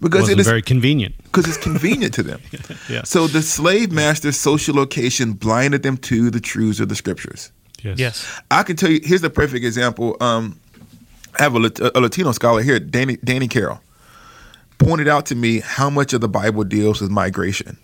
[0.00, 1.16] Because wasn't it is very convenient.
[1.24, 2.40] because it's convenient to them.
[2.88, 3.02] Yeah.
[3.04, 7.50] So the slave master's social location blinded them to the truths of the scriptures.
[7.82, 7.98] Yes.
[7.98, 8.40] Yes.
[8.50, 9.00] I can tell you.
[9.02, 10.16] Here's the perfect example.
[10.20, 10.58] Um,
[11.38, 11.58] I have a,
[11.94, 13.80] a Latino scholar here, Danny Danny Carroll,
[14.78, 17.78] pointed out to me how much of the Bible deals with migration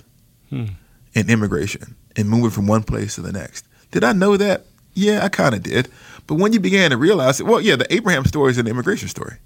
[0.50, 3.64] and immigration and moving from one place to the next.
[3.90, 4.64] Did I know that?
[4.94, 5.88] Yeah, I kind of did.
[6.26, 9.08] But when you began to realize it, well, yeah, the Abraham story is an immigration
[9.08, 9.36] story.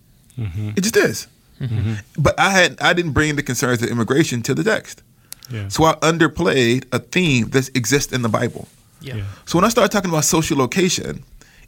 [0.76, 1.26] It just is.
[1.60, 1.94] Mm-hmm.
[2.16, 5.02] But I had I didn't bring the concerns of immigration to the text.
[5.50, 5.68] Yeah.
[5.68, 8.68] So I underplayed a theme that exists in the Bible.
[9.00, 9.16] Yeah.
[9.16, 9.24] Yeah.
[9.46, 11.24] So when I start talking about social location,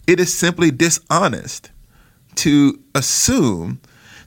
[0.07, 1.71] it is simply dishonest
[2.37, 3.81] to assume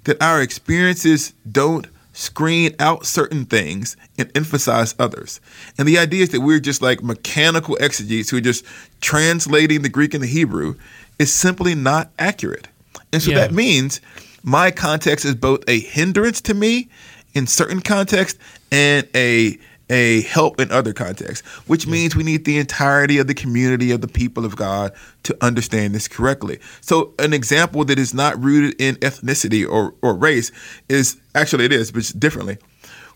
[0.06, 5.42] that our experiences don't screen out certain things and emphasize others.
[5.78, 8.64] And the idea is that we're just like mechanical exegetes who are just
[9.02, 10.76] translating the Greek and the Hebrew
[11.18, 12.68] is simply not accurate.
[13.12, 13.38] And so Yeah.
[13.40, 14.00] that means
[14.44, 16.90] my context is both a hindrance to me
[17.34, 18.38] in certain contexts
[18.72, 19.58] and a
[19.90, 24.02] a help in other contexts, which means we need the entirety of the community of
[24.02, 26.60] the people of God to understand this correctly.
[26.82, 30.52] So, an example that is not rooted in ethnicity or, or race
[30.90, 32.58] is actually it is, but it's differently.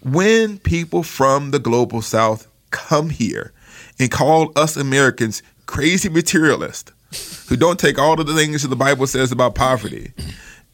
[0.02, 3.54] When people from the global south come here
[4.00, 6.92] and call us Americans crazy materialists
[7.48, 10.12] who don't take all of the things that the Bible says about poverty,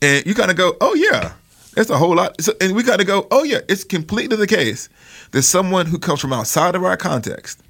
[0.01, 1.33] and you kind of go, oh, yeah,
[1.75, 2.39] that's a whole lot.
[2.41, 4.89] So, and we got to go, oh, yeah, it's completely the case
[5.31, 7.61] that someone who comes from outside of our context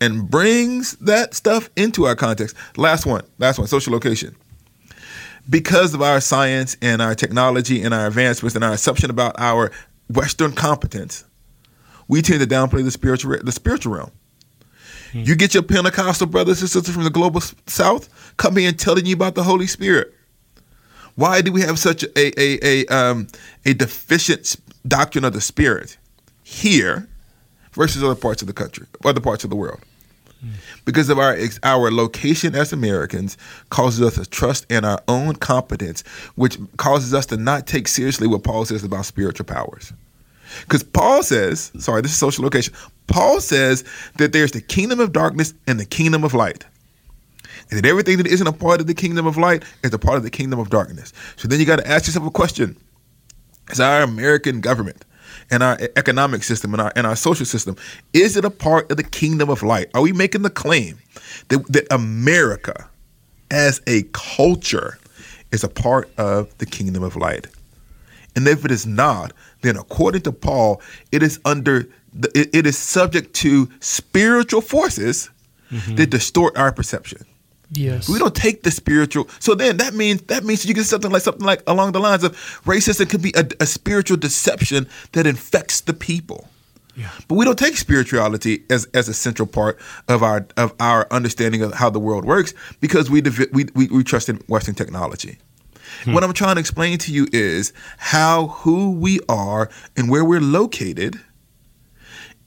[0.00, 2.56] and brings that stuff into our context.
[2.76, 4.36] Last one, last one, social location.
[5.48, 9.70] Because of our science and our technology and our advancements and our assumption about our
[10.12, 11.24] Western competence,
[12.08, 14.10] we tend to downplay the spiritual the spiritual realm.
[15.12, 15.22] Hmm.
[15.22, 19.14] You get your Pentecostal brothers and sisters from the global South coming and telling you
[19.14, 20.12] about the Holy Spirit.
[21.16, 23.26] Why do we have such a a a um,
[23.64, 24.56] a deficient
[24.86, 25.96] doctrine of the Spirit
[26.44, 27.08] here
[27.72, 29.80] versus other parts of the country, other parts of the world?
[30.84, 33.36] Because of our our location as Americans
[33.70, 36.02] causes us to trust in our own competence,
[36.36, 39.92] which causes us to not take seriously what Paul says about spiritual powers.
[40.60, 42.72] Because Paul says, sorry, this is social location.
[43.06, 43.84] Paul says
[44.18, 46.64] that there's the kingdom of darkness and the kingdom of light.
[47.70, 50.16] And that everything that isn't a part of the kingdom of light is a part
[50.16, 51.12] of the kingdom of darkness.
[51.36, 52.76] So then you got to ask yourself a question
[53.70, 55.04] Is our American government
[55.50, 57.76] and our economic system and our, and our social system,
[58.12, 59.88] is it a part of the kingdom of light?
[59.94, 60.98] Are we making the claim
[61.48, 62.88] that, that America
[63.50, 64.98] as a culture
[65.52, 67.46] is a part of the kingdom of light?
[68.34, 72.66] And if it is not, then according to Paul, it is under the, it, it
[72.66, 75.30] is subject to spiritual forces
[75.70, 75.94] mm-hmm.
[75.96, 77.24] that distort our perception.
[77.70, 78.08] Yes.
[78.08, 79.28] We don't take the spiritual.
[79.40, 82.22] So then that means that means you get something like something like along the lines
[82.22, 82.32] of
[82.64, 86.48] racism could be a, a spiritual deception that infects the people.
[86.94, 87.10] Yeah.
[87.28, 91.62] But we don't take spirituality as as a central part of our of our understanding
[91.62, 93.20] of how the world works because we
[93.52, 95.38] we we, we trust in Western technology.
[96.04, 96.14] Hmm.
[96.14, 100.40] What I'm trying to explain to you is how who we are and where we're
[100.40, 101.20] located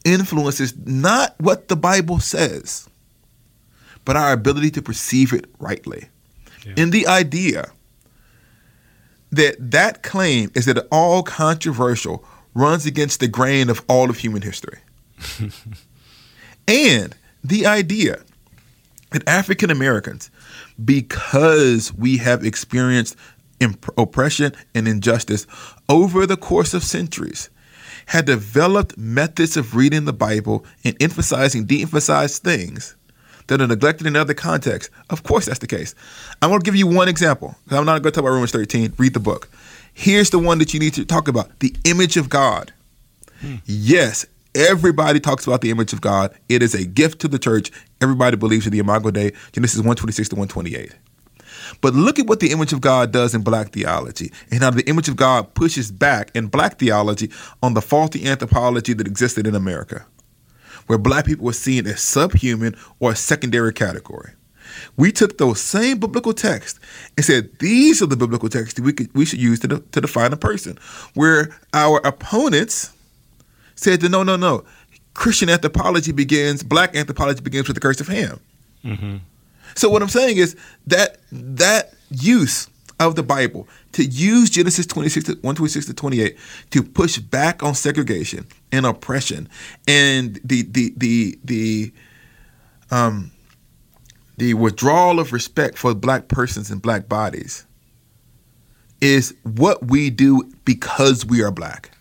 [0.05, 2.89] influences not what the Bible says,
[4.05, 6.09] but our ability to perceive it rightly.
[6.65, 6.73] Yeah.
[6.77, 7.71] And the idea
[9.31, 14.41] that that claim is that all controversial runs against the grain of all of human
[14.41, 14.79] history.
[16.67, 18.21] and the idea
[19.11, 20.29] that African Americans,
[20.83, 23.15] because we have experienced
[23.59, 25.45] imp- oppression and injustice
[25.87, 27.49] over the course of centuries,
[28.07, 32.95] had developed methods of reading the Bible and emphasizing de emphasized things
[33.49, 34.93] that are neglected in other contexts.
[35.09, 35.93] Of course, that's the case.
[36.41, 37.55] I'm going to give you one example.
[37.69, 38.93] I'm not going to talk about Romans 13.
[38.97, 39.49] Read the book.
[39.93, 42.71] Here's the one that you need to talk about the image of God.
[43.41, 43.55] Hmm.
[43.65, 44.25] Yes,
[44.55, 46.33] everybody talks about the image of God.
[46.47, 47.71] It is a gift to the church.
[48.01, 50.93] Everybody believes in the Imago Dei, Genesis 126 to 128.
[51.81, 54.87] But look at what the image of God does in black theology and how the
[54.87, 57.29] image of God pushes back in black theology
[57.61, 60.05] on the faulty anthropology that existed in America,
[60.89, 64.31] where black people were seen as subhuman or a secondary category.
[64.97, 66.79] We took those same biblical texts
[67.15, 69.79] and said these are the biblical texts that we could, we should use to, de-
[69.81, 70.79] to define a person.
[71.13, 72.91] Where our opponents
[73.75, 74.63] said that no, no, no,
[75.13, 78.39] Christian anthropology begins, black anthropology begins with the curse of Ham.
[78.83, 79.17] Mm-hmm.
[79.75, 80.55] So what I'm saying is
[80.87, 82.67] that that use
[82.99, 86.37] of the Bible to use Genesis 26 to 126 to 28
[86.71, 89.47] to push back on segregation and oppression
[89.87, 91.93] and the the the the
[92.91, 93.31] um
[94.37, 97.65] the withdrawal of respect for black persons and black bodies
[99.01, 101.91] is what we do because we are black.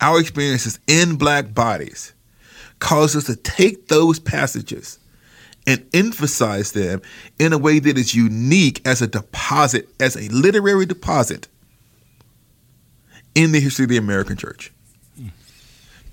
[0.00, 2.12] Our experiences in black bodies
[2.80, 4.98] cause us to take those passages
[5.66, 7.02] and emphasize them
[7.38, 11.48] in a way that is unique as a deposit, as a literary deposit
[13.34, 14.72] in the history of the American church.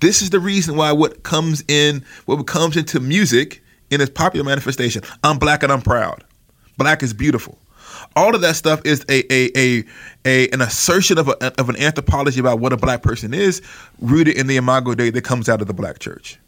[0.00, 4.44] This is the reason why what comes in, what comes into music in its popular
[4.44, 6.24] manifestation, I'm black and I'm proud.
[6.76, 7.58] Black is beautiful.
[8.16, 9.84] all of that stuff is a a, a,
[10.24, 13.62] a an assertion of a, of an anthropology about what a black person is,
[14.00, 16.38] rooted in the imago Dei that comes out of the black church.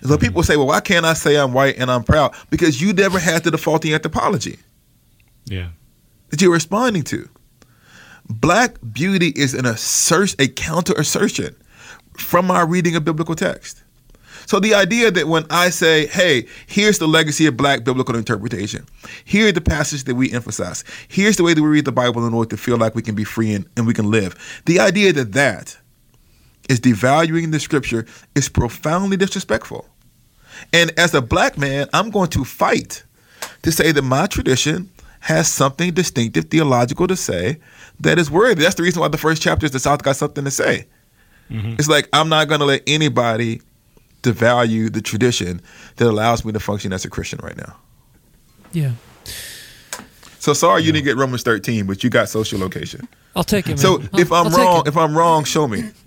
[0.00, 2.34] And so people say, well, why can't I say I'm white and I'm proud?
[2.50, 4.58] Because you never had the defaulting anthropology
[5.46, 5.68] Yeah.
[6.30, 7.28] that you're responding to.
[8.28, 11.54] Black beauty is an assert a counter assertion
[12.16, 13.82] from our reading of biblical text.
[14.46, 18.86] So the idea that when I say, hey, here's the legacy of black biblical interpretation,
[19.24, 22.26] here are the passages that we emphasize, here's the way that we read the Bible
[22.26, 24.62] in order to feel like we can be free and, and we can live.
[24.66, 25.78] The idea that that
[26.68, 29.86] is devaluing the scripture is profoundly disrespectful.
[30.72, 33.04] And as a black man, I'm going to fight
[33.62, 34.90] to say that my tradition
[35.20, 37.58] has something distinctive theological to say
[38.00, 38.62] that is worthy.
[38.62, 40.86] That's the reason why the first chapter is the South got something to say.
[41.50, 41.74] Mm-hmm.
[41.78, 43.60] It's like I'm not going to let anybody
[44.22, 45.60] devalue the tradition
[45.96, 47.76] that allows me to function as a Christian right now.
[48.72, 48.92] Yeah.
[50.38, 53.08] So sorry you didn't get Romans 13, but you got social location.
[53.36, 53.70] I'll take it.
[53.70, 53.78] Man.
[53.78, 55.90] So I'll- if I'm I'll wrong, if I'm wrong, show me.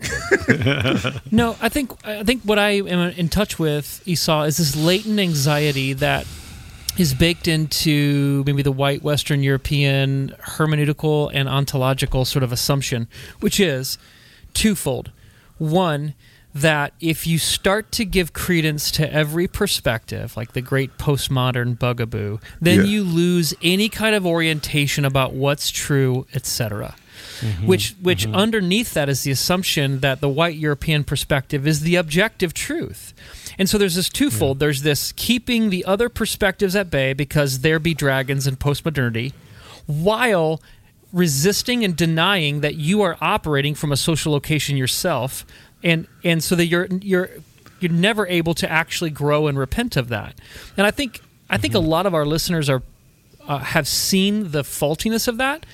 [1.31, 5.19] No, I think I think what I am in touch with Esau is this latent
[5.19, 6.25] anxiety that
[6.97, 13.07] is baked into maybe the white Western European hermeneutical and ontological sort of assumption,
[13.39, 13.97] which is
[14.53, 15.11] twofold.
[15.57, 16.13] One,
[16.55, 22.39] that if you start to give credence to every perspective, like the great postmodern bugaboo,
[22.59, 22.85] then Yeah.
[22.85, 26.95] you lose any kind of orientation about what's true, etc.
[27.39, 27.67] Mm-hmm.
[27.67, 28.35] Which, which mm-hmm.
[28.35, 33.13] underneath that is the assumption that the white European perspective is the objective truth.
[33.57, 34.59] And so there's this twofold.
[34.59, 39.33] There's this keeping the other perspectives at bay because there be dragons in postmodernity,
[39.87, 40.61] while
[41.13, 45.45] resisting and denying that you are operating from a social location yourself,
[45.83, 47.29] and and so that you're you're
[47.79, 50.35] you're never able to actually grow and repent of that.
[50.75, 51.87] And I think I think a mm-hmm.
[51.87, 52.83] lot of our listeners are
[53.47, 55.65] uh, have seen the faultiness of that,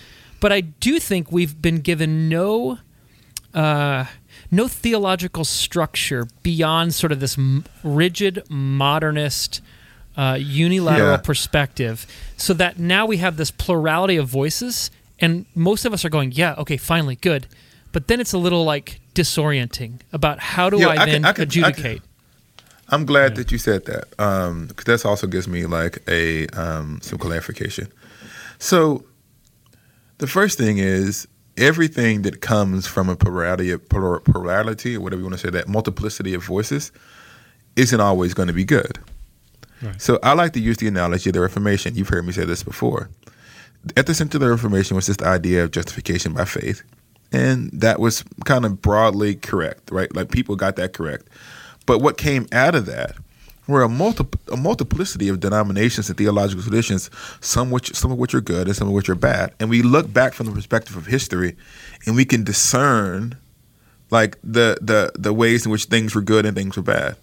[0.43, 2.77] but I do think we've been given no
[3.53, 4.05] uh,
[4.51, 9.61] no theological structure beyond sort of this m- rigid modernist
[10.17, 10.37] uh,
[10.67, 11.17] unilateral Yeah.
[11.31, 11.95] perspective,
[12.37, 16.31] so that now we have this plurality of voices, and most of us are going,
[16.33, 17.43] yeah, okay, finally, good,
[17.93, 21.25] but then it's a little like disorienting about how do Yeah, I, I then can-
[21.25, 22.01] I can- adjudicate.
[22.89, 24.03] I'm glad that you said that
[24.67, 27.87] because that also gives me like a um, some clarification.
[28.59, 29.05] So
[30.23, 35.37] the first thing is everything that comes from a plurality plurality or whatever you want
[35.37, 36.93] to say that multiplicity of voices
[37.75, 38.99] isn't always going to be good.
[39.81, 40.01] Right.
[40.01, 41.95] So I like to use the analogy of the Reformation.
[41.95, 43.09] You've heard me say this before.
[43.97, 46.83] At the center of the Reformation was this idea of justification by faith.
[47.33, 50.15] And that was kind of broadly correct, right?
[50.15, 51.27] Like people got that correct.
[51.85, 53.17] But what came out of that
[53.67, 57.09] were a, multi- a multiplicity of denominations and theological traditions,
[57.41, 59.53] some which some of which are good and some of which are bad.
[59.59, 61.55] And we look back from the perspective of history,
[62.05, 63.37] and we can discern
[64.09, 67.15] like the the the ways in which things were good and things were bad.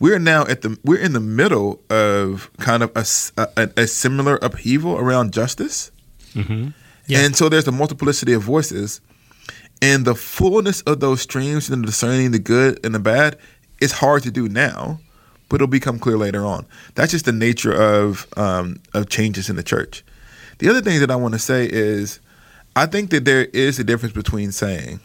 [0.00, 4.96] We're now at the we're in the middle of kind of a a similar upheaval
[4.98, 5.92] around justice,
[6.34, 6.70] mm-hmm.
[7.06, 7.20] Yeah.
[7.20, 9.00] and so there's a multiplicity of voices,
[9.80, 13.38] and the fullness of those streams and discerning the good and the bad
[13.80, 14.98] is hard to do now,
[15.52, 16.64] but it'll become clear later on.
[16.94, 20.02] That's just the nature of um, of changes in the church.
[20.60, 22.20] The other thing that I want to say is,
[22.74, 25.00] I think that there is a difference between saying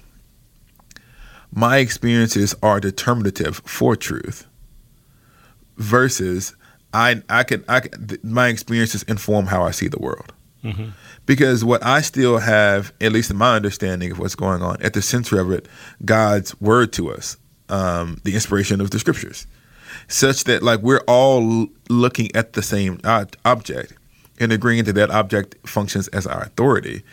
[1.52, 4.48] my experiences are determinative for truth
[5.76, 6.56] versus
[6.94, 10.32] I I can I can, my experiences inform how I see the world.
[11.26, 14.94] Because what I still have, at least in my understanding of what's going on, at
[14.94, 15.68] the center of it,
[16.06, 17.36] God's word to us,
[17.68, 19.46] um, the inspiration of the scriptures,
[20.08, 23.00] such that like we're all looking at the same
[23.46, 23.94] object
[24.40, 27.04] and agreeing that that object functions as our authority,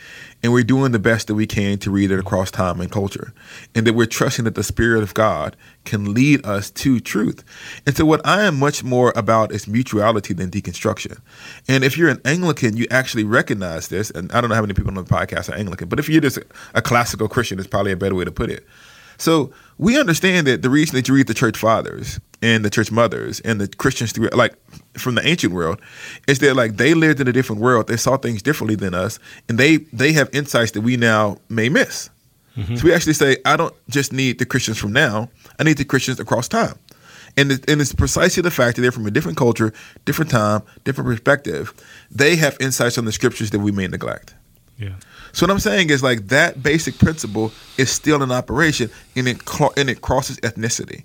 [0.43, 3.33] and we're doing the best that we can to read it across time and culture,
[3.75, 7.43] and that we're trusting that the Spirit of God can lead us to truth.
[7.87, 11.19] And so, what I am much more about is mutuality than deconstruction.
[11.67, 14.11] And if you're an Anglican, you actually recognize this.
[14.11, 16.21] And I don't know how many people on the podcast are Anglican, but if you're
[16.21, 16.39] just
[16.75, 18.67] a, classical Christian, is probably a better way to put it.
[19.17, 22.93] So we understand that the reason that you read the church fathers and the church
[22.93, 24.55] mothers and the Christians through like
[24.97, 25.81] from the ancient world
[26.29, 27.89] is that like they lived in a different world.
[27.89, 29.19] They saw things differently than us,
[29.49, 32.11] and they they have insights that we now may miss.
[32.57, 32.77] Mm-hmm.
[32.77, 35.29] So we actually say, I don't just need the Christians from now.
[35.59, 36.79] I need the Christians across time.
[37.37, 39.73] And, it, and it's precisely the fact that they're from a different culture,
[40.05, 41.73] different time, different perspective.
[42.11, 44.35] They have insights on the scriptures that we may neglect.
[44.79, 44.95] Yeah.
[45.35, 49.41] So what I'm saying is like that basic principle is still in operation, and it
[49.77, 51.03] and it crosses ethnicity.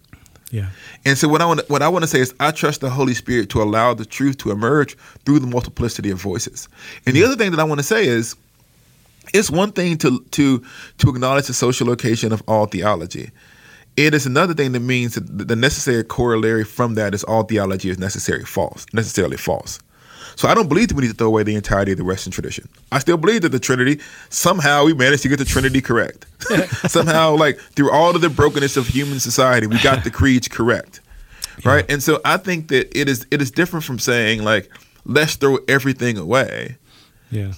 [0.51, 0.69] Yeah.
[1.05, 3.13] And so what I want what I want to say is I trust the Holy
[3.13, 6.67] Spirit to allow the truth to emerge through the multiplicity of voices.
[7.05, 8.35] And the other thing that I want to say is
[9.33, 10.63] it's one thing to to
[10.99, 13.31] to acknowledge the social location of all theology.
[13.97, 17.89] It is another thing that means that the necessary corollary from that is all theology
[17.89, 19.79] is necessary false, necessarily false.
[20.39, 22.31] So I don't believe that we need to throw away the entirety of the Western
[22.31, 22.69] tradition.
[22.93, 26.27] I still believe that the Trinity somehow we managed to get the Trinity correct.
[26.89, 31.01] somehow, like through all of the brokenness of human society, we got the creeds correct,
[31.65, 31.83] right?
[31.91, 34.71] And so I think that it is it is different from saying like
[35.03, 36.77] let's throw everything away
[37.31, 37.51] Yeah.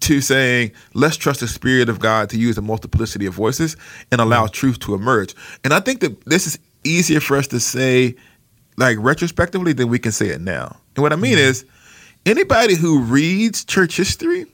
[0.00, 3.76] to saying let's trust the spirit of God to use a multiplicity of voices
[4.10, 5.34] and allow truth to emerge.
[5.64, 8.14] And I think that this is easier for us to say
[8.78, 10.78] like retrospectively than we can say it now.
[10.96, 11.50] And what I mean mm-hmm.
[11.50, 11.66] is
[12.26, 14.46] anybody who reads church history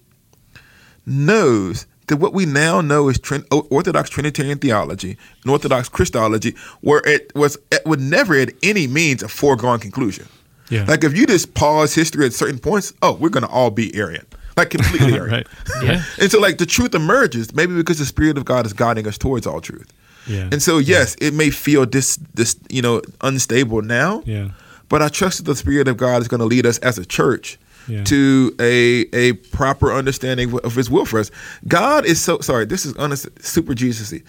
[1.07, 7.07] knows that what we now know is Trin- Orthodox Trinitarian theology and Orthodox Christology, where
[7.07, 10.27] it was it would never at any means a foregone conclusion.
[10.71, 10.85] Yeah.
[10.85, 14.27] Like if you just pause history at certain points, oh, we're gonna all be Arian,
[14.57, 15.19] like completely.
[15.29, 15.47] Right.
[15.83, 16.03] Yeah.
[16.21, 19.16] And so, like, the truth emerges maybe because the Spirit of God is guiding us
[19.16, 19.93] towards all truth.
[20.27, 20.49] Yeah.
[20.51, 24.23] And so, yes, it may feel this, this, you know, unstable now.
[24.27, 24.49] Yeah.
[24.89, 27.05] But I trust that the Spirit of God is going to lead us as a
[27.05, 27.59] church
[27.89, 28.05] Yeah.
[28.05, 31.30] to a a proper understanding of His will for us.
[31.66, 32.64] God is so sorry.
[32.66, 34.22] This is honest, super Jesusy.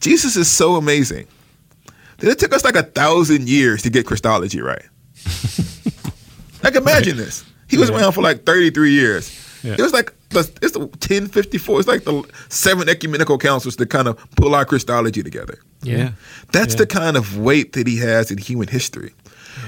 [0.00, 1.26] Jesus is so amazing
[2.18, 4.82] that it took us like a thousand years to get Christology right.
[6.62, 7.44] like, imagine this.
[7.68, 7.98] He was Yeah.
[7.98, 9.30] around for like 33 years.
[9.62, 9.74] Yeah.
[9.78, 11.78] It was like the, it's the 1054.
[11.80, 15.58] It's like the seven ecumenical councils to kind of pull our Christology together.
[15.82, 16.12] Yeah.
[16.52, 16.78] That's Yeah.
[16.78, 19.12] the kind of weight that he has in human history.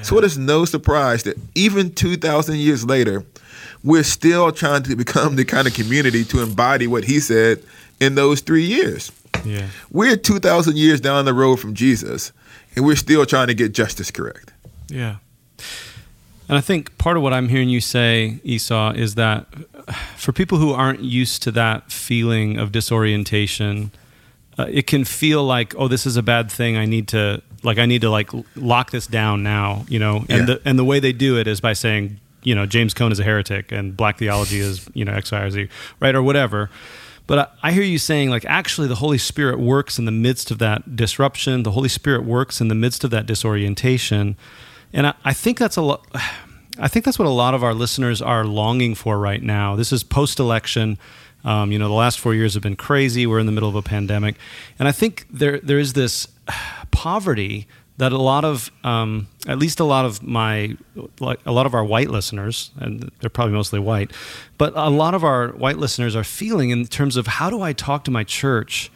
[0.03, 3.25] So it is no surprise that even 2,000 years later,
[3.83, 7.63] we're still trying to become the kind of community to embody what he said
[8.01, 9.13] in those three years.
[9.45, 9.69] Yeah.
[9.91, 12.33] We're 2,000 years down the road from Jesus,
[12.75, 14.53] and we're still trying to get justice correct.
[14.89, 15.17] Yeah.
[16.49, 19.47] And I think part of what I'm hearing you say, Esau, is that
[20.17, 23.91] for people who aren't used to that feeling of disorientation,
[24.59, 26.77] uh, it can feel like, oh, this is a bad thing.
[26.77, 30.25] I need to like I need to like lock this down now, you know.
[30.29, 30.45] And Yeah.
[30.55, 33.19] the and the way they do it is by saying, you know, James Cone is
[33.19, 35.69] a heretic and black theology is, you know, X, Y, or Z,
[36.01, 36.71] right, or whatever.
[37.27, 40.51] But I, I hear you saying, like, actually, the Holy Spirit works in the midst
[40.51, 41.63] of that disruption.
[41.63, 44.37] The Holy Spirit works in the midst of that disorientation,
[44.93, 46.07] and I, I think that's a lot.
[46.79, 49.77] I think that's what a lot of our listeners are longing for right now.
[49.77, 50.99] This is post-election.
[51.45, 53.27] Um, you know, the last four years have been crazy.
[53.27, 54.37] We're in the middle of a pandemic,
[54.79, 56.29] and I think there there is this
[56.91, 57.67] poverty
[57.97, 60.77] that a lot of, um, at least a lot of my,
[61.21, 64.11] like a lot of our white listeners, and they're probably mostly white,
[64.59, 67.73] but a lot of our white listeners are feeling in terms of how do I
[67.73, 68.91] talk to my church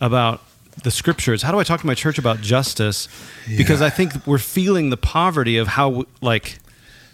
[0.00, 0.40] about
[0.84, 1.42] the scriptures?
[1.42, 3.08] How do I talk to my church about justice?
[3.56, 6.60] Because I think we're feeling the poverty of how, like,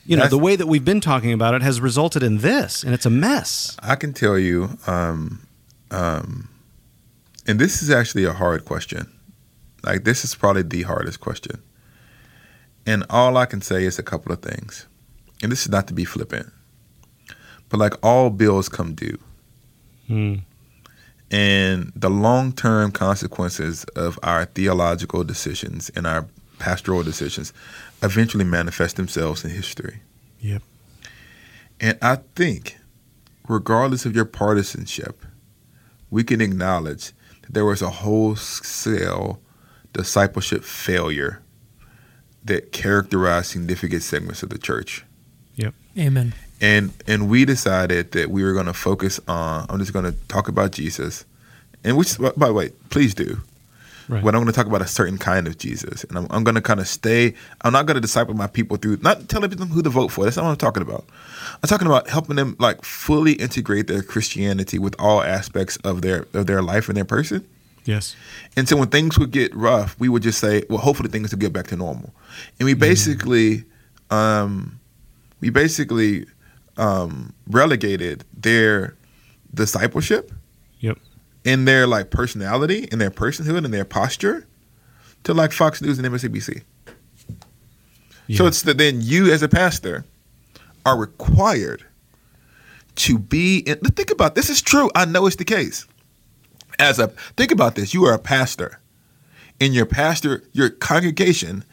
[0.07, 2.83] you know, That's- the way that we've been talking about it has resulted in this,
[2.85, 3.77] and it's a mess.
[3.83, 5.47] I can tell you, um,
[5.91, 6.49] um,
[7.47, 9.11] and this is actually a hard question.
[9.83, 11.61] Like this is probably the hardest question.
[12.87, 14.87] And all I can say is a couple of things.
[15.43, 16.53] And this is not to be flippant,
[17.69, 19.19] but like all bills come due,
[20.07, 20.35] Hmm.
[21.31, 26.27] and the long-term consequences of our theological decisions and our
[26.59, 27.53] pastoral decisions
[28.05, 30.03] eventually manifest themselves in history.
[30.41, 30.63] Yep.
[31.81, 32.77] And I think,
[33.49, 35.25] regardless of your partisanship,
[36.11, 39.41] we can acknowledge that there was a wholesale
[39.93, 41.43] discipleship failure
[42.45, 45.05] that characterized significant segments of the church.
[45.57, 45.75] Yep.
[45.99, 46.35] Amen.
[46.61, 49.67] And and we decided that we were going to focus on.
[49.69, 51.25] I'm just going to talk about Jesus,
[51.83, 53.41] and which, by the way, please do.
[54.09, 54.23] Right.
[54.23, 56.57] But I'm going to talk about a certain kind of Jesus, and I'm, I'm going
[56.57, 57.35] to kind of stay.
[57.63, 60.25] I'm not going to disciple my people through not telling them who to vote for.
[60.25, 61.07] That's not what I'm talking about.
[61.63, 66.27] I'm talking about helping them like fully integrate their Christianity with all aspects of their
[66.35, 67.47] of their life and their person.
[67.85, 68.17] Yes.
[68.57, 71.39] And so when things would get rough, we would just say, "Well, hopefully things will
[71.39, 72.13] get back to normal."
[72.59, 73.65] And we basically,
[74.11, 74.81] um,
[75.41, 76.27] we basically
[76.77, 78.97] um, relegated their
[79.53, 80.33] discipleship.
[81.45, 84.47] In their like personality, in their personhood, in their posture,
[85.25, 86.63] to like Fox News and MSNBC.
[88.33, 90.05] So it's that then you as a pastor
[90.87, 91.85] are required
[92.97, 94.91] to be in think about this is true.
[94.95, 95.87] I know it's the case.
[96.79, 98.81] As a think about this, you are a pastor.
[99.61, 101.65] And your pastor, your congregation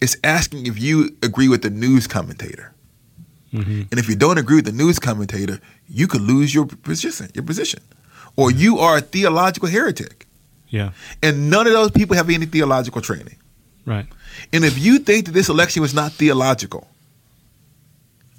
[0.00, 2.72] is asking if you agree with the news commentator.
[3.52, 3.86] Mhm.
[3.90, 7.44] And if you don't agree with the news commentator, you could lose your position, your
[7.44, 7.80] position.
[8.36, 10.26] Or you are a theological heretic.
[10.68, 10.92] Yeah.
[11.22, 13.36] And none of those people have any theological training.
[13.84, 14.06] Right.
[14.52, 16.88] And if you think that this election was not theological,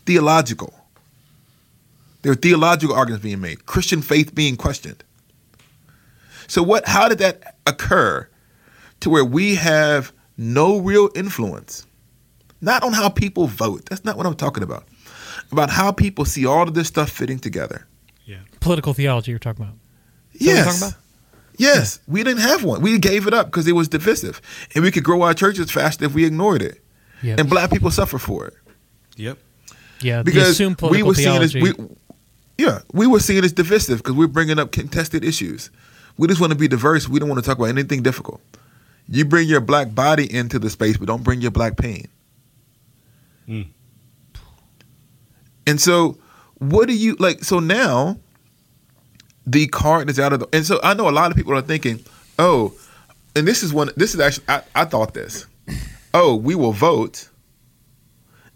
[0.06, 0.74] theological,
[2.24, 5.04] there are theological arguments being made, Christian faith being questioned.
[6.48, 8.28] So what how did that occur
[9.02, 11.86] to where we have no real influence?
[12.62, 13.86] Not on how people vote.
[13.86, 14.86] That's not what I'm talking about.
[15.52, 17.86] About how people see all of this stuff fitting together.
[18.26, 18.40] Yeah.
[18.62, 19.76] Political theology you're talking about.
[20.34, 20.80] That Yes.
[20.80, 20.96] talking?
[21.58, 22.82] Yes, we didn't have one.
[22.82, 24.42] We gave it up because it was divisive,
[24.74, 26.84] and we could grow our churches faster if we ignored it.
[27.22, 27.40] Yep.
[27.40, 28.56] And black people suffer for it
[29.16, 29.38] Yep.
[30.02, 31.74] yeah, because assumed we were seen as we,
[32.58, 35.70] yeah, we were seen as divisive because we're bringing up contested issues.
[36.18, 37.08] We just want to be diverse.
[37.08, 38.42] We don't want to talk about anything difficult.
[39.08, 42.08] You bring your black body into the space, but don't bring your black pain.
[43.48, 43.68] Mm.
[45.66, 46.18] And so,
[46.56, 47.44] what do you like?
[47.44, 48.18] So now,
[49.46, 50.48] the card is out of the.
[50.54, 52.00] And so, I know a lot of people are thinking,
[52.40, 52.74] "Oh,
[53.36, 53.90] and this is one.
[53.98, 55.46] This is actually I, I thought this.
[56.14, 57.30] Oh, we will vote,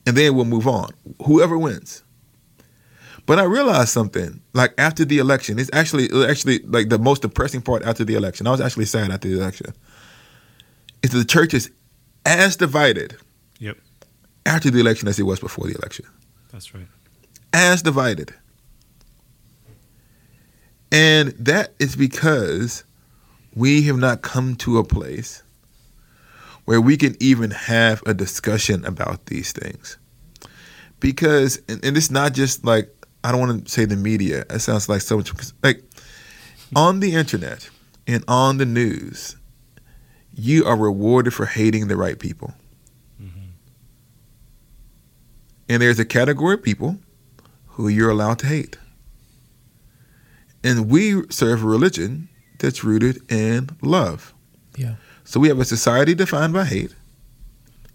[0.06, 0.92] and then we'll move on.
[1.26, 2.04] Whoever wins."
[3.26, 4.42] But I realized something.
[4.54, 8.48] Like after the election, it's actually actually like the most depressing part after the election.
[8.48, 9.74] I was actually sad after the election.
[11.04, 11.70] Is the church is
[12.26, 13.18] as divided
[13.60, 13.78] Yep.
[14.46, 16.06] after the election as it was before the election.
[16.52, 16.88] That's right.
[17.54, 18.34] As divided.
[20.92, 22.84] And that is because
[23.56, 25.44] we have not come to a place
[26.66, 29.98] where we can even have a discussion about these things.
[31.00, 34.60] Because, and, and it's not just like, I don't want to say the media, it
[34.60, 35.32] sounds like so much,
[35.64, 35.84] like
[36.76, 37.70] on the internet
[38.06, 39.38] and on the news,
[40.34, 42.54] you are rewarded for hating the right people.
[43.22, 43.48] Mm-hmm.
[45.70, 47.00] And there's a category of people
[47.70, 48.78] who you're allowed to hate.
[50.68, 52.28] And we serve a religion
[52.59, 54.34] that's rooted in love.
[54.76, 54.95] yeah.
[55.24, 56.93] So we have a society defined by hate,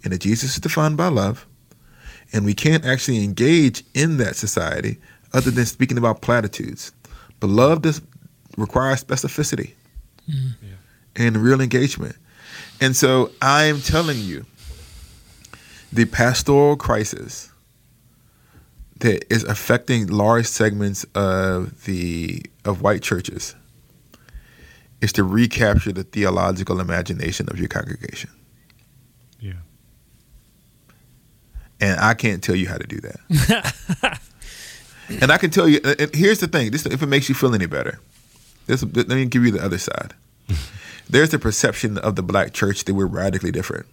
[0.02, 1.46] and a Jesus is defined by love,
[2.32, 4.96] and we can't actually engage in that society
[5.34, 6.92] other than speaking about platitudes.
[7.40, 8.00] But love does
[8.56, 9.72] require specificity
[10.26, 10.66] mm-hmm.
[11.16, 12.16] and real engagement.
[12.80, 14.46] And so I am telling you,
[15.92, 17.51] the pastoral crisis
[19.02, 23.56] that is affecting large segments of the of white churches
[25.00, 28.30] is to recapture the theological imagination of your congregation.
[29.40, 29.54] Yeah.
[31.80, 34.20] And I can't tell you how to do that.
[35.20, 37.56] and I can tell you, and here's the thing: this, if it makes you feel
[37.56, 37.98] any better,
[38.66, 40.14] this, let me give you the other side.
[41.10, 43.86] There's the perception of the black church that we're radically different,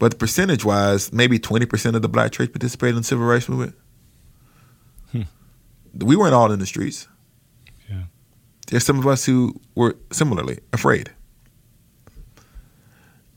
[0.00, 3.76] but percentage-wise, maybe 20% of the black church participated in the civil rights movement.
[5.98, 7.08] We weren't all in the streets.
[7.88, 8.04] Yeah.
[8.68, 11.10] There's some of us who were similarly afraid.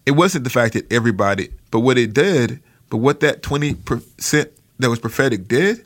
[0.05, 4.49] It wasn't the fact that everybody, but what it did, but what that 20%
[4.80, 5.86] that was prophetic did,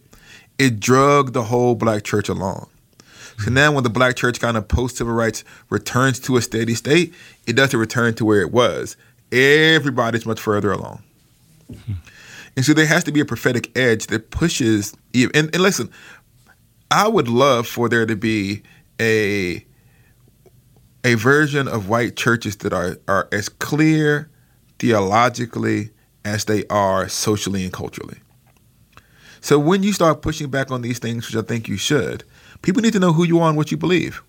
[0.59, 2.69] it drug the whole black church along.
[3.37, 3.53] So mm-hmm.
[3.55, 7.13] now when the black church kind of post civil rights returns to a steady state,
[7.47, 8.95] it doesn't return to where it was.
[9.31, 11.01] Everybody's much further along.
[11.67, 11.93] Hmm.
[12.55, 14.93] And so there has to be a prophetic edge that pushes.
[15.15, 15.89] And, and listen,
[16.91, 18.61] I would love for there to be
[18.99, 19.65] a
[21.03, 24.29] a version of white churches that are are as clear
[24.77, 25.91] theologically
[26.23, 28.17] as they are socially and culturally.
[29.39, 32.23] So when you start pushing back on these things, which I think you should,
[32.61, 34.21] people need to know who you are and what you believe.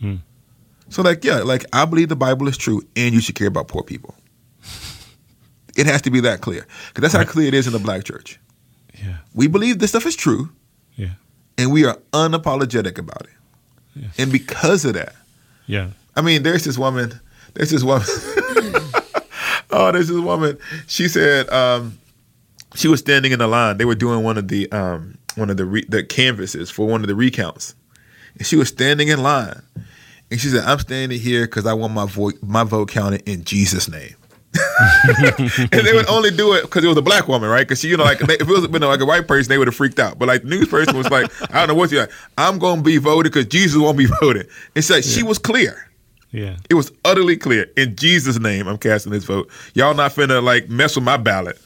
[0.00, 0.16] Hmm.
[0.90, 3.68] So like yeah, like I believe the Bible is true and you should care about
[3.68, 4.14] poor people.
[5.76, 6.66] It has to be that clear.
[6.88, 8.40] Because that's how clear it is in the black church.
[8.98, 9.18] Yeah.
[9.32, 10.50] We believe this stuff is true
[10.96, 11.10] Yeah.
[11.58, 14.04] And we are unapologetic about it.
[14.16, 15.14] And because of that,
[15.66, 15.88] Yeah.
[16.16, 17.12] I mean, there's this woman,
[17.54, 18.06] there's this woman,
[19.70, 20.58] oh, there's this woman.
[20.86, 21.98] She said um,
[22.74, 23.76] she was standing in the line.
[23.78, 27.02] They were doing one of the um, one of the re- the canvases for one
[27.02, 27.74] of the recounts,
[28.36, 29.62] and she was standing in line,
[30.30, 33.44] and she said, "I'm standing here because I want my vote my vote counted in
[33.44, 34.14] Jesus' name."
[35.72, 37.66] and they would only do it because it was a black woman, right?
[37.66, 39.58] Because she, you know, like they, if it was been like a white person, they
[39.58, 40.18] would have freaked out.
[40.18, 42.12] But like the news person was like, I don't know what you like.
[42.36, 44.48] I'm going to be voted because Jesus won't be voted.
[44.74, 45.88] And so she was clear.
[46.30, 46.56] Yeah.
[46.68, 47.66] It was utterly clear.
[47.76, 49.50] In Jesus' name, I'm casting this vote.
[49.74, 51.58] Y'all not finna like mess with my ballot.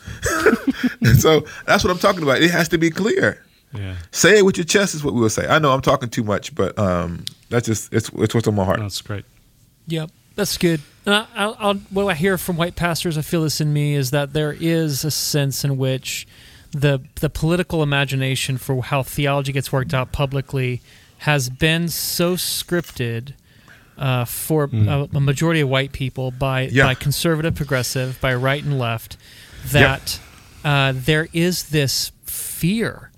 [1.01, 2.41] and so that's what I'm talking about.
[2.41, 3.45] It has to be clear.
[3.75, 3.97] Yeah.
[4.11, 5.47] Say it with your chest is what we will say.
[5.49, 8.65] I know I'm talking too much, but um, that's just it's it's what's on my
[8.65, 8.81] heart.
[8.81, 9.25] That's great.
[9.87, 10.81] Yep, that's good.
[11.07, 14.33] I'll, I'll, what I hear from white pastors, I feel this in me, is that
[14.33, 16.27] there is a sense in which
[16.71, 20.81] the the political imagination for how theology gets worked out publicly
[21.19, 23.35] has been so scripted
[23.99, 26.85] uh, for a, a majority of white people by Yeah.
[26.87, 29.17] by conservative, progressive, by right and left,
[29.67, 30.19] that
[30.65, 33.11] uh, there is this fear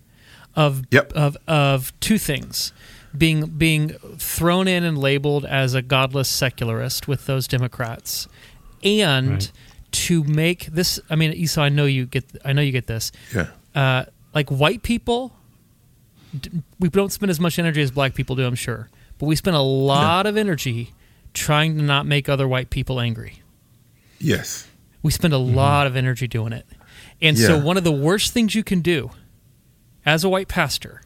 [0.57, 1.12] of Yep.
[1.12, 2.73] of of two things.
[3.16, 8.26] Being being thrown in and labeled as a godless secularist with those Democrats,
[8.82, 9.53] and Right.
[9.92, 10.99] to make this.
[11.09, 12.24] I mean, Esau, I know you get.
[12.45, 13.47] I know you get this Yeah.
[13.74, 15.32] uh, like white people,
[16.80, 18.88] we don't spend as much energy as black people do, I'm sure,
[19.18, 20.92] but we spend a lot of energy
[21.32, 23.42] trying to not make other white people angry.
[24.18, 24.66] Yes.
[25.03, 26.66] We spend a lot of energy doing it.
[27.22, 29.11] And so, one of the worst things you can do
[30.05, 31.03] as a white pastor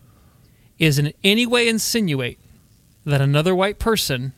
[0.78, 2.38] is in any way insinuate
[3.04, 4.32] that another white person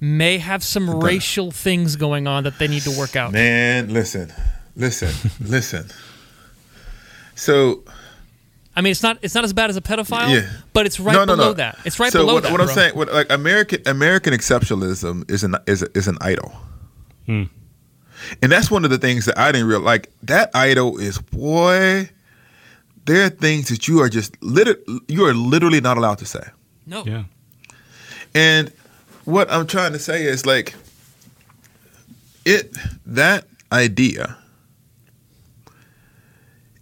[0.00, 3.32] may have some racial things going on that they need to work out.
[3.32, 4.32] Man, listen,
[4.76, 5.86] listen, listen.
[7.34, 7.82] So
[8.74, 10.48] I mean, it's not it's not as bad as a pedophile, Yeah.
[10.72, 11.52] but it's right no, no, below no.
[11.54, 11.78] that.
[11.84, 12.52] It's right so below what, that.
[12.52, 12.74] what I'm bro.
[12.74, 16.52] saying, what, like American American exceptionalism is an is a, is an idol,
[17.26, 17.44] Hmm.
[18.42, 19.84] and that's one of the things that I didn't realize.
[19.86, 22.10] Like that idol is boy.
[23.04, 26.44] There are things that you are just lit- you are literally not allowed to say.
[26.86, 27.04] No.
[27.04, 27.24] Yeah.
[28.34, 28.72] And
[29.24, 30.74] what I'm trying to say is like
[32.44, 32.76] it
[33.06, 34.36] that idea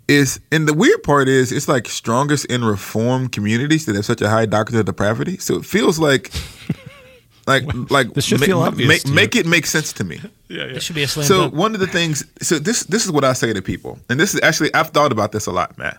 [0.08, 4.20] is and the weird part is it's like strongest in reformed communities that have such
[4.20, 5.38] a high doctrine of depravity.
[5.38, 6.32] So it feels like
[7.46, 9.14] like like This should ma- feel ma- obvious make, you.
[9.14, 10.20] make it make sense to me.
[10.50, 11.54] Yeah, It should be a slam So dunk.
[11.54, 14.34] one of the things, so this this is what I say to people, and this
[14.34, 15.98] is actually I've thought about this a lot, Matt.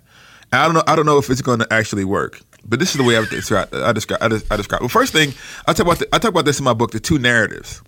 [0.51, 2.97] I don't know I don't know if it's going to actually work, but this is
[2.97, 4.81] the way I describe I describe I, des- I describe.
[4.81, 5.33] Well, first thing
[5.67, 7.81] I talk about the, I talk about this in my book, the two narratives.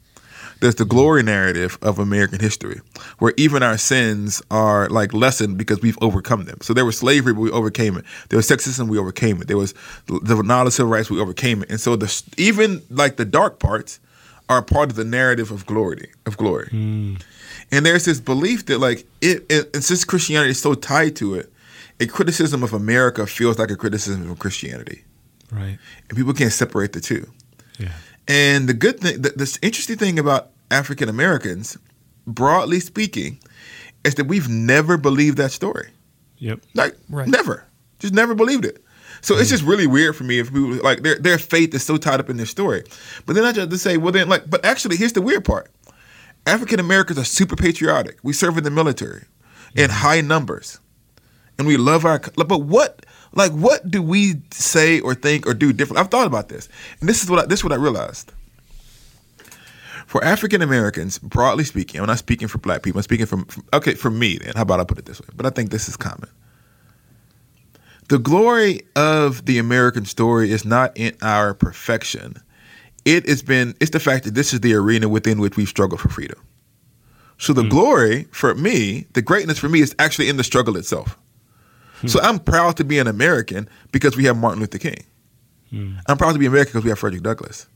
[0.59, 2.79] There's the glory narrative of American history,
[3.19, 6.59] where even our sins are like lessened because we've overcome them.
[6.61, 8.05] So there was slavery, but we overcame it.
[8.29, 9.49] There was sexism, we overcame it.
[9.49, 9.73] There was
[10.07, 11.69] the knowledge of civil rights, we overcame it.
[11.69, 13.99] And so the even like the dark parts
[14.47, 16.69] are part of the narrative of glory of glory.
[16.69, 17.15] Hmm.
[17.71, 21.35] And there's this belief that like it, it and since Christianity is so tied to
[21.35, 21.51] it,
[21.99, 25.03] a criticism of America feels like a criticism of Christianity,
[25.51, 25.77] Right.
[26.09, 27.27] and people can't separate the two.
[27.79, 27.91] Yeah.
[28.27, 31.77] And the good thing, the, the interesting thing about African Americans,
[32.25, 33.39] broadly speaking,
[34.03, 35.89] is that we've never believed that story.
[36.37, 36.61] Yep.
[36.73, 37.27] Like Right.
[37.27, 37.65] never,
[37.99, 38.83] just never believed it.
[39.21, 41.95] So it's just really weird for me if people like their their faith is so
[41.95, 42.83] tied up in their story.
[43.25, 45.71] But then I just to say, well, then like, but actually, here's the weird part:
[46.45, 48.17] African Americans are super patriotic.
[48.23, 49.23] We serve in the military
[49.75, 50.79] in high numbers,
[51.57, 52.19] and we love our.
[52.19, 55.99] But what, like, what do we say or think or do different?
[55.99, 58.31] I've thought about this, and this is what I, this is what I realized.
[60.07, 62.99] For African Americans, broadly speaking, I'm not speaking for Black people.
[62.99, 64.37] I'm speaking from, from okay for me.
[64.37, 65.27] Then, how about I put it this way?
[65.35, 66.29] But I think this is common.
[68.09, 72.35] The glory of the American story is not in our perfection.
[73.05, 76.01] It has been it's the fact that this is the arena within which we've struggled
[76.01, 76.39] for freedom.
[77.37, 77.69] So the hmm.
[77.69, 81.17] glory for me, the greatness for me is actually in the struggle itself.
[82.03, 82.07] Hmm.
[82.07, 85.03] So I'm proud to be an American because we have Martin Luther King.
[85.69, 85.95] Hmm.
[86.07, 87.67] I'm proud to be American because we have Frederick Douglass.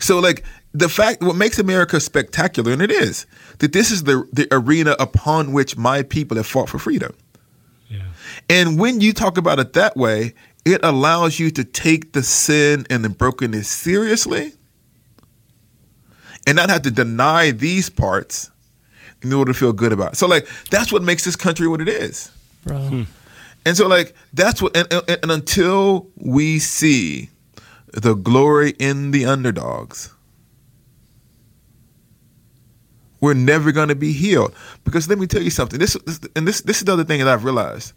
[0.00, 3.26] So like the fact what makes America spectacular, and it is,
[3.58, 7.14] that this is the the arena upon which my people have fought for freedom.
[7.88, 8.02] Yeah.
[8.48, 12.86] And when you talk about it that way, it allows you to take the sin
[12.90, 14.52] and the brokenness seriously
[16.46, 18.50] and not have to deny these parts
[19.22, 20.16] in order to feel good about it.
[20.16, 22.30] So, like, that's what makes this country what it is.
[22.64, 23.04] bro.
[23.68, 27.28] And so, like, that's what, and, and, and until we see
[27.92, 30.10] the glory in the underdogs,
[33.20, 34.54] we're never going to be healed.
[34.84, 35.78] Because let me tell you something.
[35.78, 37.92] This, this and this, this is the other thing that I've realized.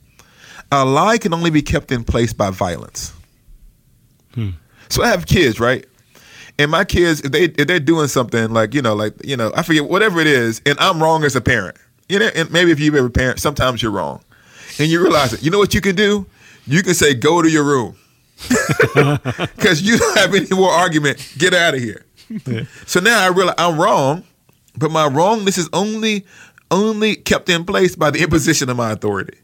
[0.74, 3.13] A lie can only be kept in place by violence.
[4.34, 4.49] Hmm.
[4.89, 5.86] So I have kids, right?
[6.59, 9.53] And my kids, if they if they're doing something like you know, like you know,
[9.55, 11.78] I forget whatever it is, and I'm wrong as a parent.
[12.09, 14.22] You know, and maybe if you've ever parent, sometimes you're wrong,
[14.82, 15.44] and you realize it.
[15.44, 16.26] You know what you can do?
[16.66, 17.96] You can say, "Go to your room,"
[19.56, 21.34] because you don't have any more argument.
[21.38, 22.06] Get out of here.
[22.86, 24.24] So now I realize I'm wrong,
[24.78, 26.26] but my wrongness is only
[26.70, 29.38] only kept in place by the imposition of my authority.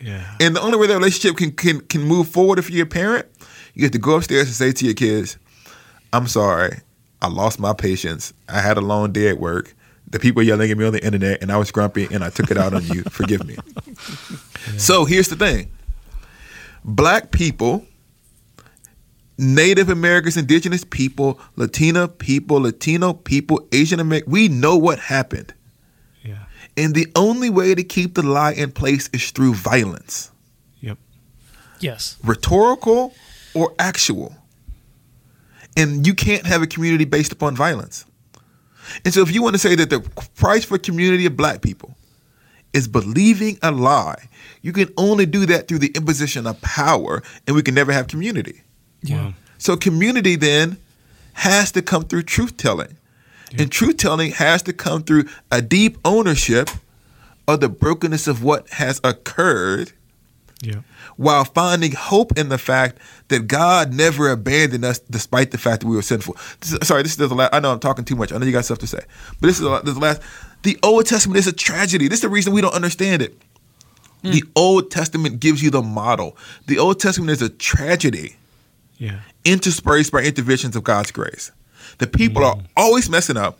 [0.00, 0.24] Yeah.
[0.40, 3.26] And the only way that relationship can, can can move forward if you're a parent,
[3.74, 5.36] you have to go upstairs and say to your kids,
[6.12, 6.80] I'm sorry.
[7.22, 8.32] I lost my patience.
[8.48, 9.74] I had a long day at work.
[10.08, 12.50] The people yelling at me on the internet and I was grumpy and I took
[12.50, 13.02] it out on you.
[13.04, 13.56] Forgive me.
[14.78, 15.70] So here's the thing.
[16.84, 17.84] Black people,
[19.38, 25.54] Native Americans, indigenous people, Latina people, Latino people, Asian American, we know what happened.
[26.22, 26.44] Yeah.
[26.76, 30.30] And the only way to keep the lie in place is through violence,
[30.80, 30.98] Yep.
[31.80, 32.16] Yes.
[32.22, 33.14] rhetorical
[33.54, 34.34] or actual.
[35.76, 38.04] And you can't have a community based upon violence.
[39.04, 40.00] And so if you want to say that the
[40.34, 41.94] price for community of black people
[42.72, 44.28] is believing a lie,
[44.62, 48.06] you can only do that through the imposition of power, and we can never have
[48.06, 48.62] community.
[49.02, 49.32] Yeah.
[49.58, 50.76] So community then
[51.34, 52.96] has to come through truth telling.
[53.58, 56.70] And truth telling has to come through a deep ownership
[57.48, 59.90] of the brokenness of what has occurred
[60.62, 60.82] Yeah.
[61.16, 62.98] while finding hope in the fact
[63.28, 66.36] that God never abandoned us despite the fact that we were sinful.
[66.60, 67.52] This is- sorry, this is the last.
[67.52, 68.30] I know I'm talking too much.
[68.32, 69.00] I know you got stuff to say,
[69.40, 70.22] but this is the, this is the last.
[70.62, 72.08] The Old Testament is a tragedy.
[72.08, 73.40] This is the reason we don't understand it.
[74.22, 74.50] The hmm.
[74.54, 76.36] Old Testament gives you the model.
[76.66, 78.36] The Old Testament is a tragedy
[78.98, 79.20] Yeah.
[79.44, 81.50] interspersed by interventions of God's grace.
[81.98, 82.66] The people are hmm.
[82.76, 83.58] always messing up.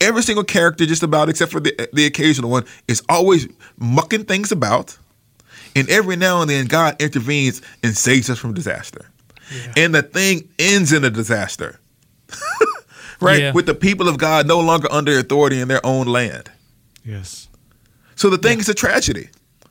[0.00, 4.52] Every single character, just about except for the the occasional one, is always mucking things
[4.52, 4.96] about.
[5.74, 9.10] And every now and then, God intervenes and saves us from disaster.
[9.76, 11.80] And the thing ends in a disaster,
[13.20, 13.40] right?
[13.40, 13.52] Yeah.
[13.52, 16.50] With the people of God no longer under authority in their own land.
[17.04, 17.48] Yes.
[18.16, 19.30] So the thing is a tragedy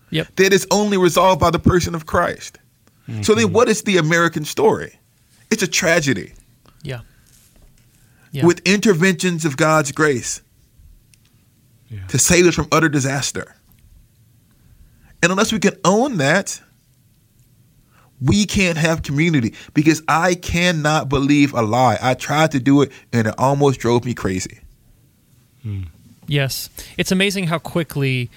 [0.09, 0.35] Yep.
[0.37, 2.57] that is only resolved by the person of Christ.
[3.21, 3.53] So then, mm-hmm.
[3.53, 4.99] what is the American story?
[5.49, 6.33] It's a tragedy.
[6.83, 7.01] Yeah.
[8.31, 8.45] Yeah.
[8.45, 10.41] with interventions of God's grace
[11.89, 12.05] Yeah.
[12.07, 13.55] to save us from utter disaster.
[15.23, 16.61] And unless we can own that,
[18.21, 21.97] we can't have community because I cannot believe a lie.
[22.01, 24.59] I tried to do it and it almost drove me crazy.
[26.27, 28.29] Yes, it's amazing how quickly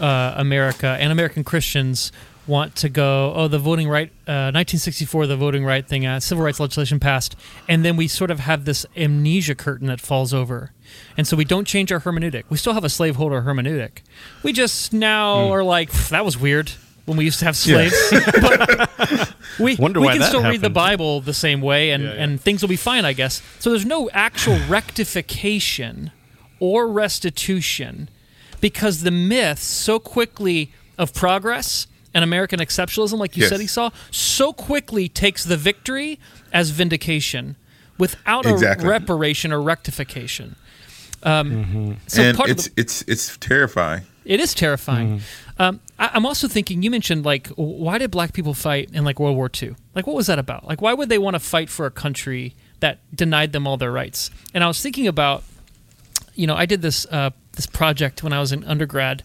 [0.00, 2.12] uh, America and American Christians
[2.46, 3.32] want to go.
[3.34, 7.36] Oh, the voting right, uh, 1964, the voting right thing, uh, civil rights legislation passed,
[7.68, 10.72] and then we sort of have this amnesia curtain that falls over,
[11.16, 12.44] and so we don't change our hermeneutic.
[12.50, 14.02] We still have a slaveholder hermeneutic.
[14.42, 16.72] We just now are like that was weird
[17.06, 17.88] when we used to have Yeah.
[17.88, 18.30] slaves.
[18.40, 20.70] but we Wonder we why can that still read the.
[20.70, 22.22] Bible the same way, and Yeah, yeah.
[22.24, 23.42] and things will be fine, I guess.
[23.58, 26.10] So there's no actual rectification
[26.60, 28.08] or restitution
[28.60, 33.50] because the myth so quickly of progress and American exceptionalism, like you Yes.
[33.50, 36.18] said, he saw, so quickly takes the victory
[36.52, 37.56] as vindication
[37.98, 38.86] without Exactly.
[38.86, 40.56] a reparation or rectification.
[41.22, 44.02] Um, So and part it's of the, it's it's terrifying.
[44.24, 45.20] It is terrifying.
[45.58, 46.82] Um, I, I'm also thinking.
[46.82, 49.76] You mentioned like, why did black people fight in like World War II?
[49.94, 50.66] Like, what was that about?
[50.66, 53.92] Like, why would they want to fight for a country that denied them all their
[53.92, 54.30] rights?
[54.52, 55.44] And I was thinking about,
[56.34, 59.22] you know, I did this uh, this project when I was in undergrad.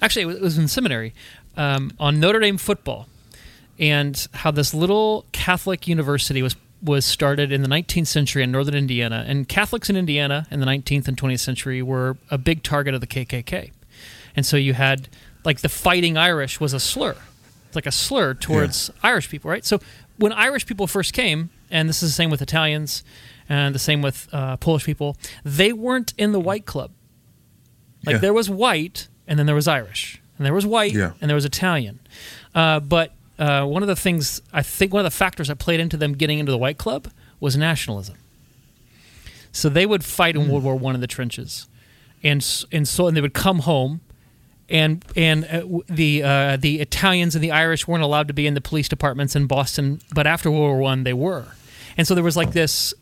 [0.00, 1.14] Actually, it was, it was in seminary
[1.56, 3.06] um, on Notre Dame football
[3.78, 8.74] and how this little Catholic university was was started in the 19th century in northern
[8.74, 12.92] Indiana, and Catholics in Indiana in the 19th and 20th century were a big target
[12.92, 13.70] of the KKK,
[14.36, 15.08] and so you had
[15.44, 17.16] like the Fighting Irish was a slur,
[17.66, 19.64] it's like a slur towards Irish people, right?
[19.64, 19.80] So
[20.18, 23.02] when Irish people first came, and this is the same with Italians,
[23.48, 26.90] and the same with uh, Polish people, they weren't in the white club.
[28.06, 28.18] Like Yeah.
[28.20, 31.12] there was white, and then there was Irish, and there was white, Yeah.
[31.20, 31.98] and there was Italian.
[32.54, 35.80] Uh, but uh, one of the things I think one of the factors that played
[35.80, 37.08] into them getting into the white club
[37.40, 38.16] was nationalism.
[39.50, 41.66] So they would fight in World War One in the trenches,
[42.22, 44.00] and and so and they would come home,
[44.72, 48.54] and and uh, the uh, the Italians and the Irish weren't allowed to be in
[48.54, 51.44] the police departments in Boston, but after World War One they were,
[51.96, 52.92] and so there was like this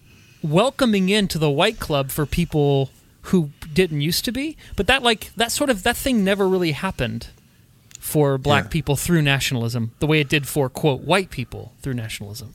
[0.43, 2.91] welcoming into the white club for people
[3.25, 6.73] who didn't used to be, but that like that sort of that thing never really
[6.73, 7.29] happened
[7.99, 8.69] for black Yeah.
[8.71, 12.55] people through nationalism the way it did for quote white people through nationalism.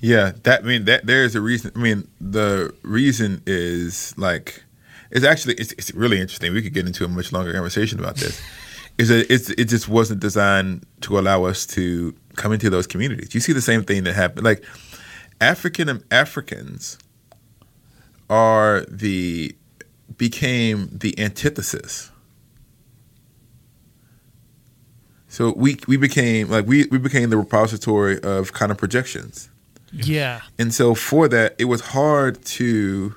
[0.00, 1.72] Yeah, that I mean that there is a reason.
[1.74, 4.62] I mean, the reason is like
[5.10, 6.52] it's actually it's, it's really interesting.
[6.52, 8.40] We could get into a much longer conversation about this.
[8.98, 13.34] is that it's it just wasn't designed to allow us to come into those communities.
[13.34, 14.44] You see the same thing that happened.
[14.44, 14.64] Like
[15.40, 16.98] African Africans
[18.30, 19.54] are the
[20.16, 22.10] became the antithesis.
[25.28, 29.50] So we we became like we we became the repository of kind of projections.
[29.92, 30.40] Yeah.
[30.58, 33.14] And so for that, it was hard to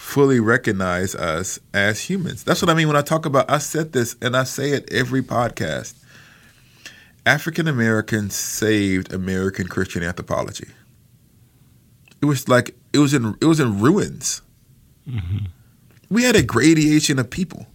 [0.00, 2.42] fully recognize us as humans.
[2.42, 4.90] That's what I mean when I talk about I said this and I say it
[4.90, 5.94] every podcast.
[7.26, 10.68] African Americans saved American Christian anthropology.
[12.22, 14.40] It was like it was in it was in ruins.
[15.08, 15.44] Mm-hmm.
[16.08, 17.66] We had a gradation of people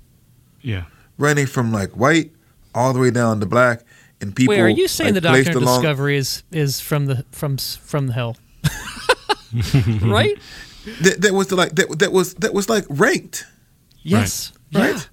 [0.61, 0.85] Yeah.
[1.17, 2.31] running from like white
[2.73, 3.81] all the way down to black,
[4.19, 4.53] and people.
[4.55, 7.23] Wait, are you saying like, the placed doctrine of along- discovery is is from the
[7.31, 8.35] from from the hell?
[10.01, 10.37] right?
[11.01, 13.45] That, that was the, like that, that was that was like ranked.
[14.03, 14.51] Yes.
[14.73, 15.09] right?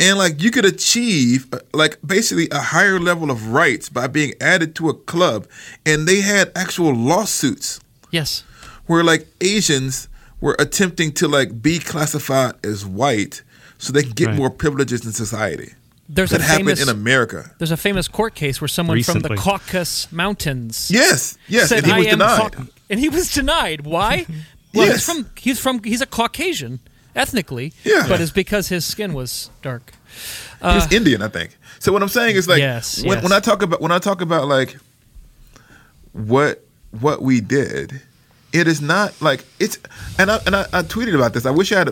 [0.00, 4.32] And like you could achieve uh, like basically a higher level of rights by being
[4.40, 5.46] added to a club,
[5.84, 7.80] and they had actual lawsuits
[8.10, 8.42] Yes.
[8.86, 10.08] where like Asians
[10.40, 13.42] were attempting to like be classified as white
[13.78, 14.36] so they can get Right.
[14.36, 15.74] more privileges in society.
[16.08, 17.52] There's that a happened famous in America.
[17.58, 21.86] there's a famous court case where someone from the Caucasus Mountains Yes, yes, said and
[21.86, 22.52] he I was am denied.
[22.52, 23.82] Cau-" and he was denied.
[23.82, 24.26] Why?
[24.74, 24.94] Well, Yes.
[24.96, 26.80] he's from he's from he's a Caucasian
[27.16, 28.06] ethnically, Yeah.
[28.08, 29.92] but it's because his skin was dark.
[30.62, 31.56] He's Indian, I think.
[31.78, 33.22] So what I'm saying is like Uh, Yes, when, yes.
[33.22, 34.76] when I talk about when I talk about like
[36.12, 36.64] what
[37.00, 38.00] what we did,
[38.52, 39.78] it is not like it's
[40.18, 41.46] and I and I, I tweeted about this.
[41.46, 41.90] I wish I had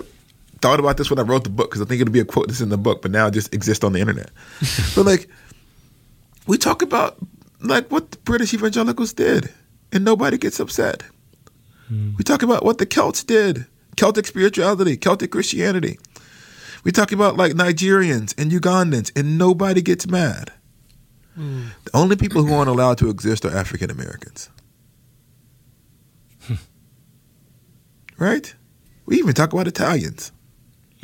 [0.60, 2.48] thought about this when I wrote the book because I think it'll be a quote
[2.48, 4.30] that's in the book, but now it just exists on the internet.
[4.94, 5.28] but like
[6.46, 7.16] we talk about
[7.60, 9.52] like what the British evangelicals did,
[9.92, 11.02] and nobody gets upset.
[11.90, 13.66] We talk about what the Celts did,
[13.96, 15.98] Celtic spirituality, Celtic Christianity.
[16.84, 20.52] We talk about like Nigerians and Ugandans, and nobody gets mad.
[21.38, 24.50] The only people who aren't allowed to exist are African Americans.
[28.18, 28.54] right?
[29.06, 30.32] We even talk about Italians.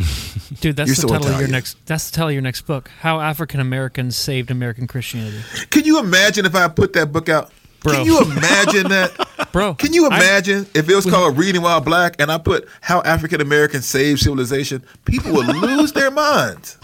[0.60, 2.62] Dude, that's You're the so title of your next that's the title of your next
[2.62, 2.90] book.
[3.00, 5.40] How African Americans saved American Christianity.
[5.70, 7.52] Can you imagine if I put that book out?
[7.80, 7.92] Bro.
[7.92, 9.12] Can you imagine that?
[9.52, 12.68] Bro, Can you I- imagine if it was called Reading While Black and I put
[12.80, 14.82] How African Americans Saved Civilization?
[15.04, 16.76] People would lose their minds.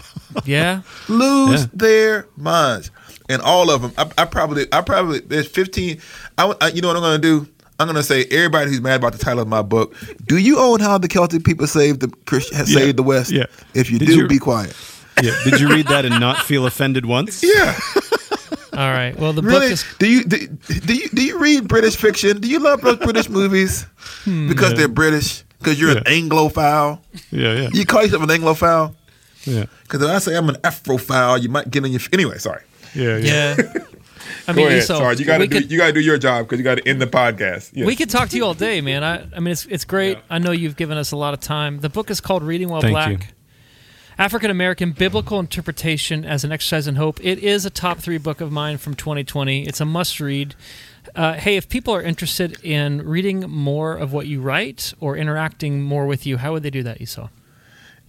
[0.45, 0.81] yeah.
[1.07, 1.67] lose Yeah.
[1.73, 2.91] their minds.
[3.29, 5.99] And all of them, I, I probably, I probably, there's 15.
[6.37, 7.47] I, I- you know what I'm going to do?
[7.79, 9.95] I'm going to say everybody who's mad about the title of my book.
[10.27, 12.63] Do you own how the Celtic people saved the Christian Yeah.
[12.65, 13.31] saved the West?
[13.31, 13.45] Yeah.
[13.73, 14.75] If you Did do, you- be quiet.
[15.21, 15.35] Yeah.
[15.43, 17.43] Did you read that and not feel offended once?
[17.43, 17.77] Yeah,
[18.73, 19.17] All right.
[19.17, 22.39] Well, the book is Do you do, do you do you read British fiction?
[22.39, 23.85] Do you love those British movies
[24.23, 24.47] hmm.
[24.47, 25.43] because they're British?
[25.59, 26.99] Because you're an Anglophile.
[27.31, 27.53] Yeah.
[27.53, 27.69] Yeah.
[27.73, 28.95] You call yourself an Anglophile?
[29.45, 29.65] Yeah.
[29.83, 32.01] Because if I say I'm an Afrophile, you might get in your.
[32.13, 32.63] Anyway, sorry.
[32.95, 33.17] Yeah.
[33.17, 33.55] Yeah.
[33.57, 33.73] yeah.
[34.47, 34.83] I Go mean, ahead.
[34.83, 36.63] so sorry, you got to do could- you got to do your job because you
[36.63, 37.71] got to end the podcast.
[37.73, 37.85] Yes.
[37.85, 39.03] We could talk to you all day, man.
[39.03, 40.17] I, I mean, it's it's great.
[40.29, 41.79] I know you've given us a lot of time.
[41.79, 43.11] The book is called Reading While Thank Black.
[43.11, 43.17] you.
[44.21, 47.19] African American Biblical Interpretation as an Exercise in Hope.
[47.25, 49.63] It is a top three book of mine from 2020.
[49.63, 50.53] It's a must read.
[51.15, 55.81] Uh, hey, if people are interested in reading more of what you write or interacting
[55.81, 57.29] more with you, how would they do that, Esau?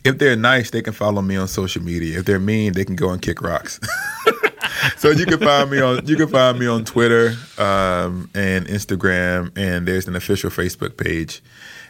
[0.04, 2.18] if they're nice, they can follow me on social media.
[2.18, 3.80] If they're mean, they can go and kick rocks.
[4.98, 9.56] so you can find me on you can find me on Twitter um, and Instagram,
[9.56, 11.40] and there's an official Facebook page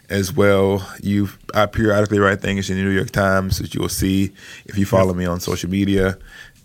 [0.09, 0.87] as well.
[1.01, 4.31] You I periodically write things in the New York Times that you will see
[4.65, 6.17] if you follow me on social media.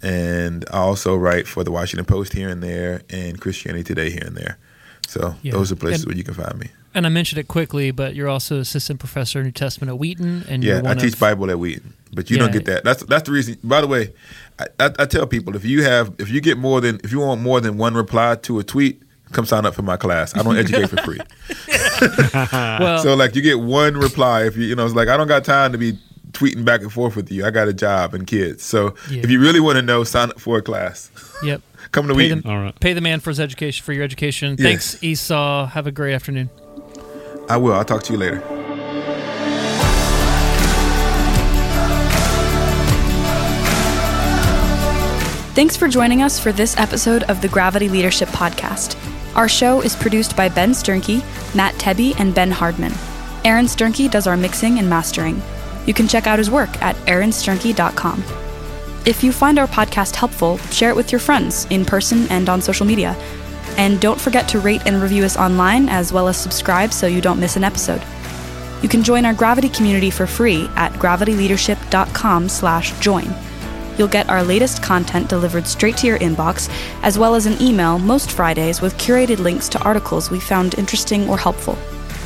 [0.02, 4.22] And I also write for the Washington Post here and there, and Christianity Today here
[4.24, 4.56] and there.
[5.08, 5.52] So Yeah.
[5.52, 6.68] those are places And- where you can find me.
[6.94, 10.44] And I mentioned it quickly, but you're also assistant professor of New Testament at Wheaton,
[10.48, 12.82] and Yeah, I teach of, Bible at Wheaton, but you don't get that.
[12.82, 13.56] That's that's the reason.
[13.62, 14.12] By the way,
[14.58, 17.20] I, I, I tell people if you have if you get more than if you
[17.20, 19.02] want more than one reply to a tweet,
[19.32, 20.36] come sign up for my class.
[20.36, 21.20] I don't educate for free.
[22.00, 25.26] Well, So like you get one reply if you you know it's like I don't
[25.26, 25.98] got time to be
[26.32, 27.44] tweeting back and forth with you.
[27.44, 28.62] I got a job and kids.
[28.62, 29.22] So Yeah.
[29.24, 31.10] if you really want to know, sign up for a class.
[31.42, 31.62] yep.
[31.92, 32.40] Come to Pay Wheaton.
[32.42, 32.78] them, All right.
[32.80, 34.56] pay the man for his education for your education.
[34.58, 34.62] Yes.
[34.62, 35.66] Thanks, Esau.
[35.66, 36.50] Have a great afternoon.
[37.48, 37.72] I will.
[37.74, 38.42] I'll talk to you later.
[45.54, 48.94] Thanks for joining us for this episode of the Gravity Leadership Podcast.
[49.38, 51.22] Our show is produced by Ben Sternke,
[51.54, 52.92] Matt Tebbe, and Ben Hardman.
[53.44, 55.40] Aaron Sternke does our mixing and mastering.
[55.86, 58.24] You can check out his work at aaronsternke.com.
[59.06, 62.60] If you find our podcast helpful, share it with your friends in person and on
[62.60, 63.14] social media.
[63.76, 67.20] And don't forget to rate and review us online as well as subscribe so you
[67.20, 68.02] don't miss an episode.
[68.82, 73.47] You can join our Gravity community for free at gravityleadership.com/join.
[73.98, 76.70] You'll get our latest content delivered straight to your inbox,
[77.02, 81.28] as well as an email most Fridays with curated links to articles we found interesting
[81.28, 81.76] or helpful.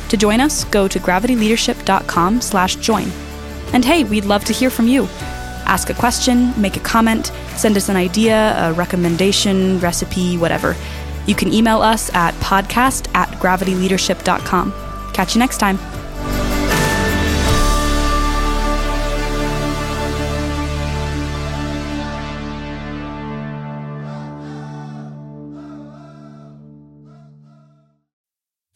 [0.09, 3.11] To join us, go to gravityleadership.com/join.
[3.73, 5.07] And hey, we'd love to hear from you.
[5.65, 10.75] Ask a question, make a comment, send us an idea, a recommendation, recipe, whatever.
[11.25, 14.73] You can email us at podcast at gravityleadership.com.
[15.13, 15.79] Catch you next time.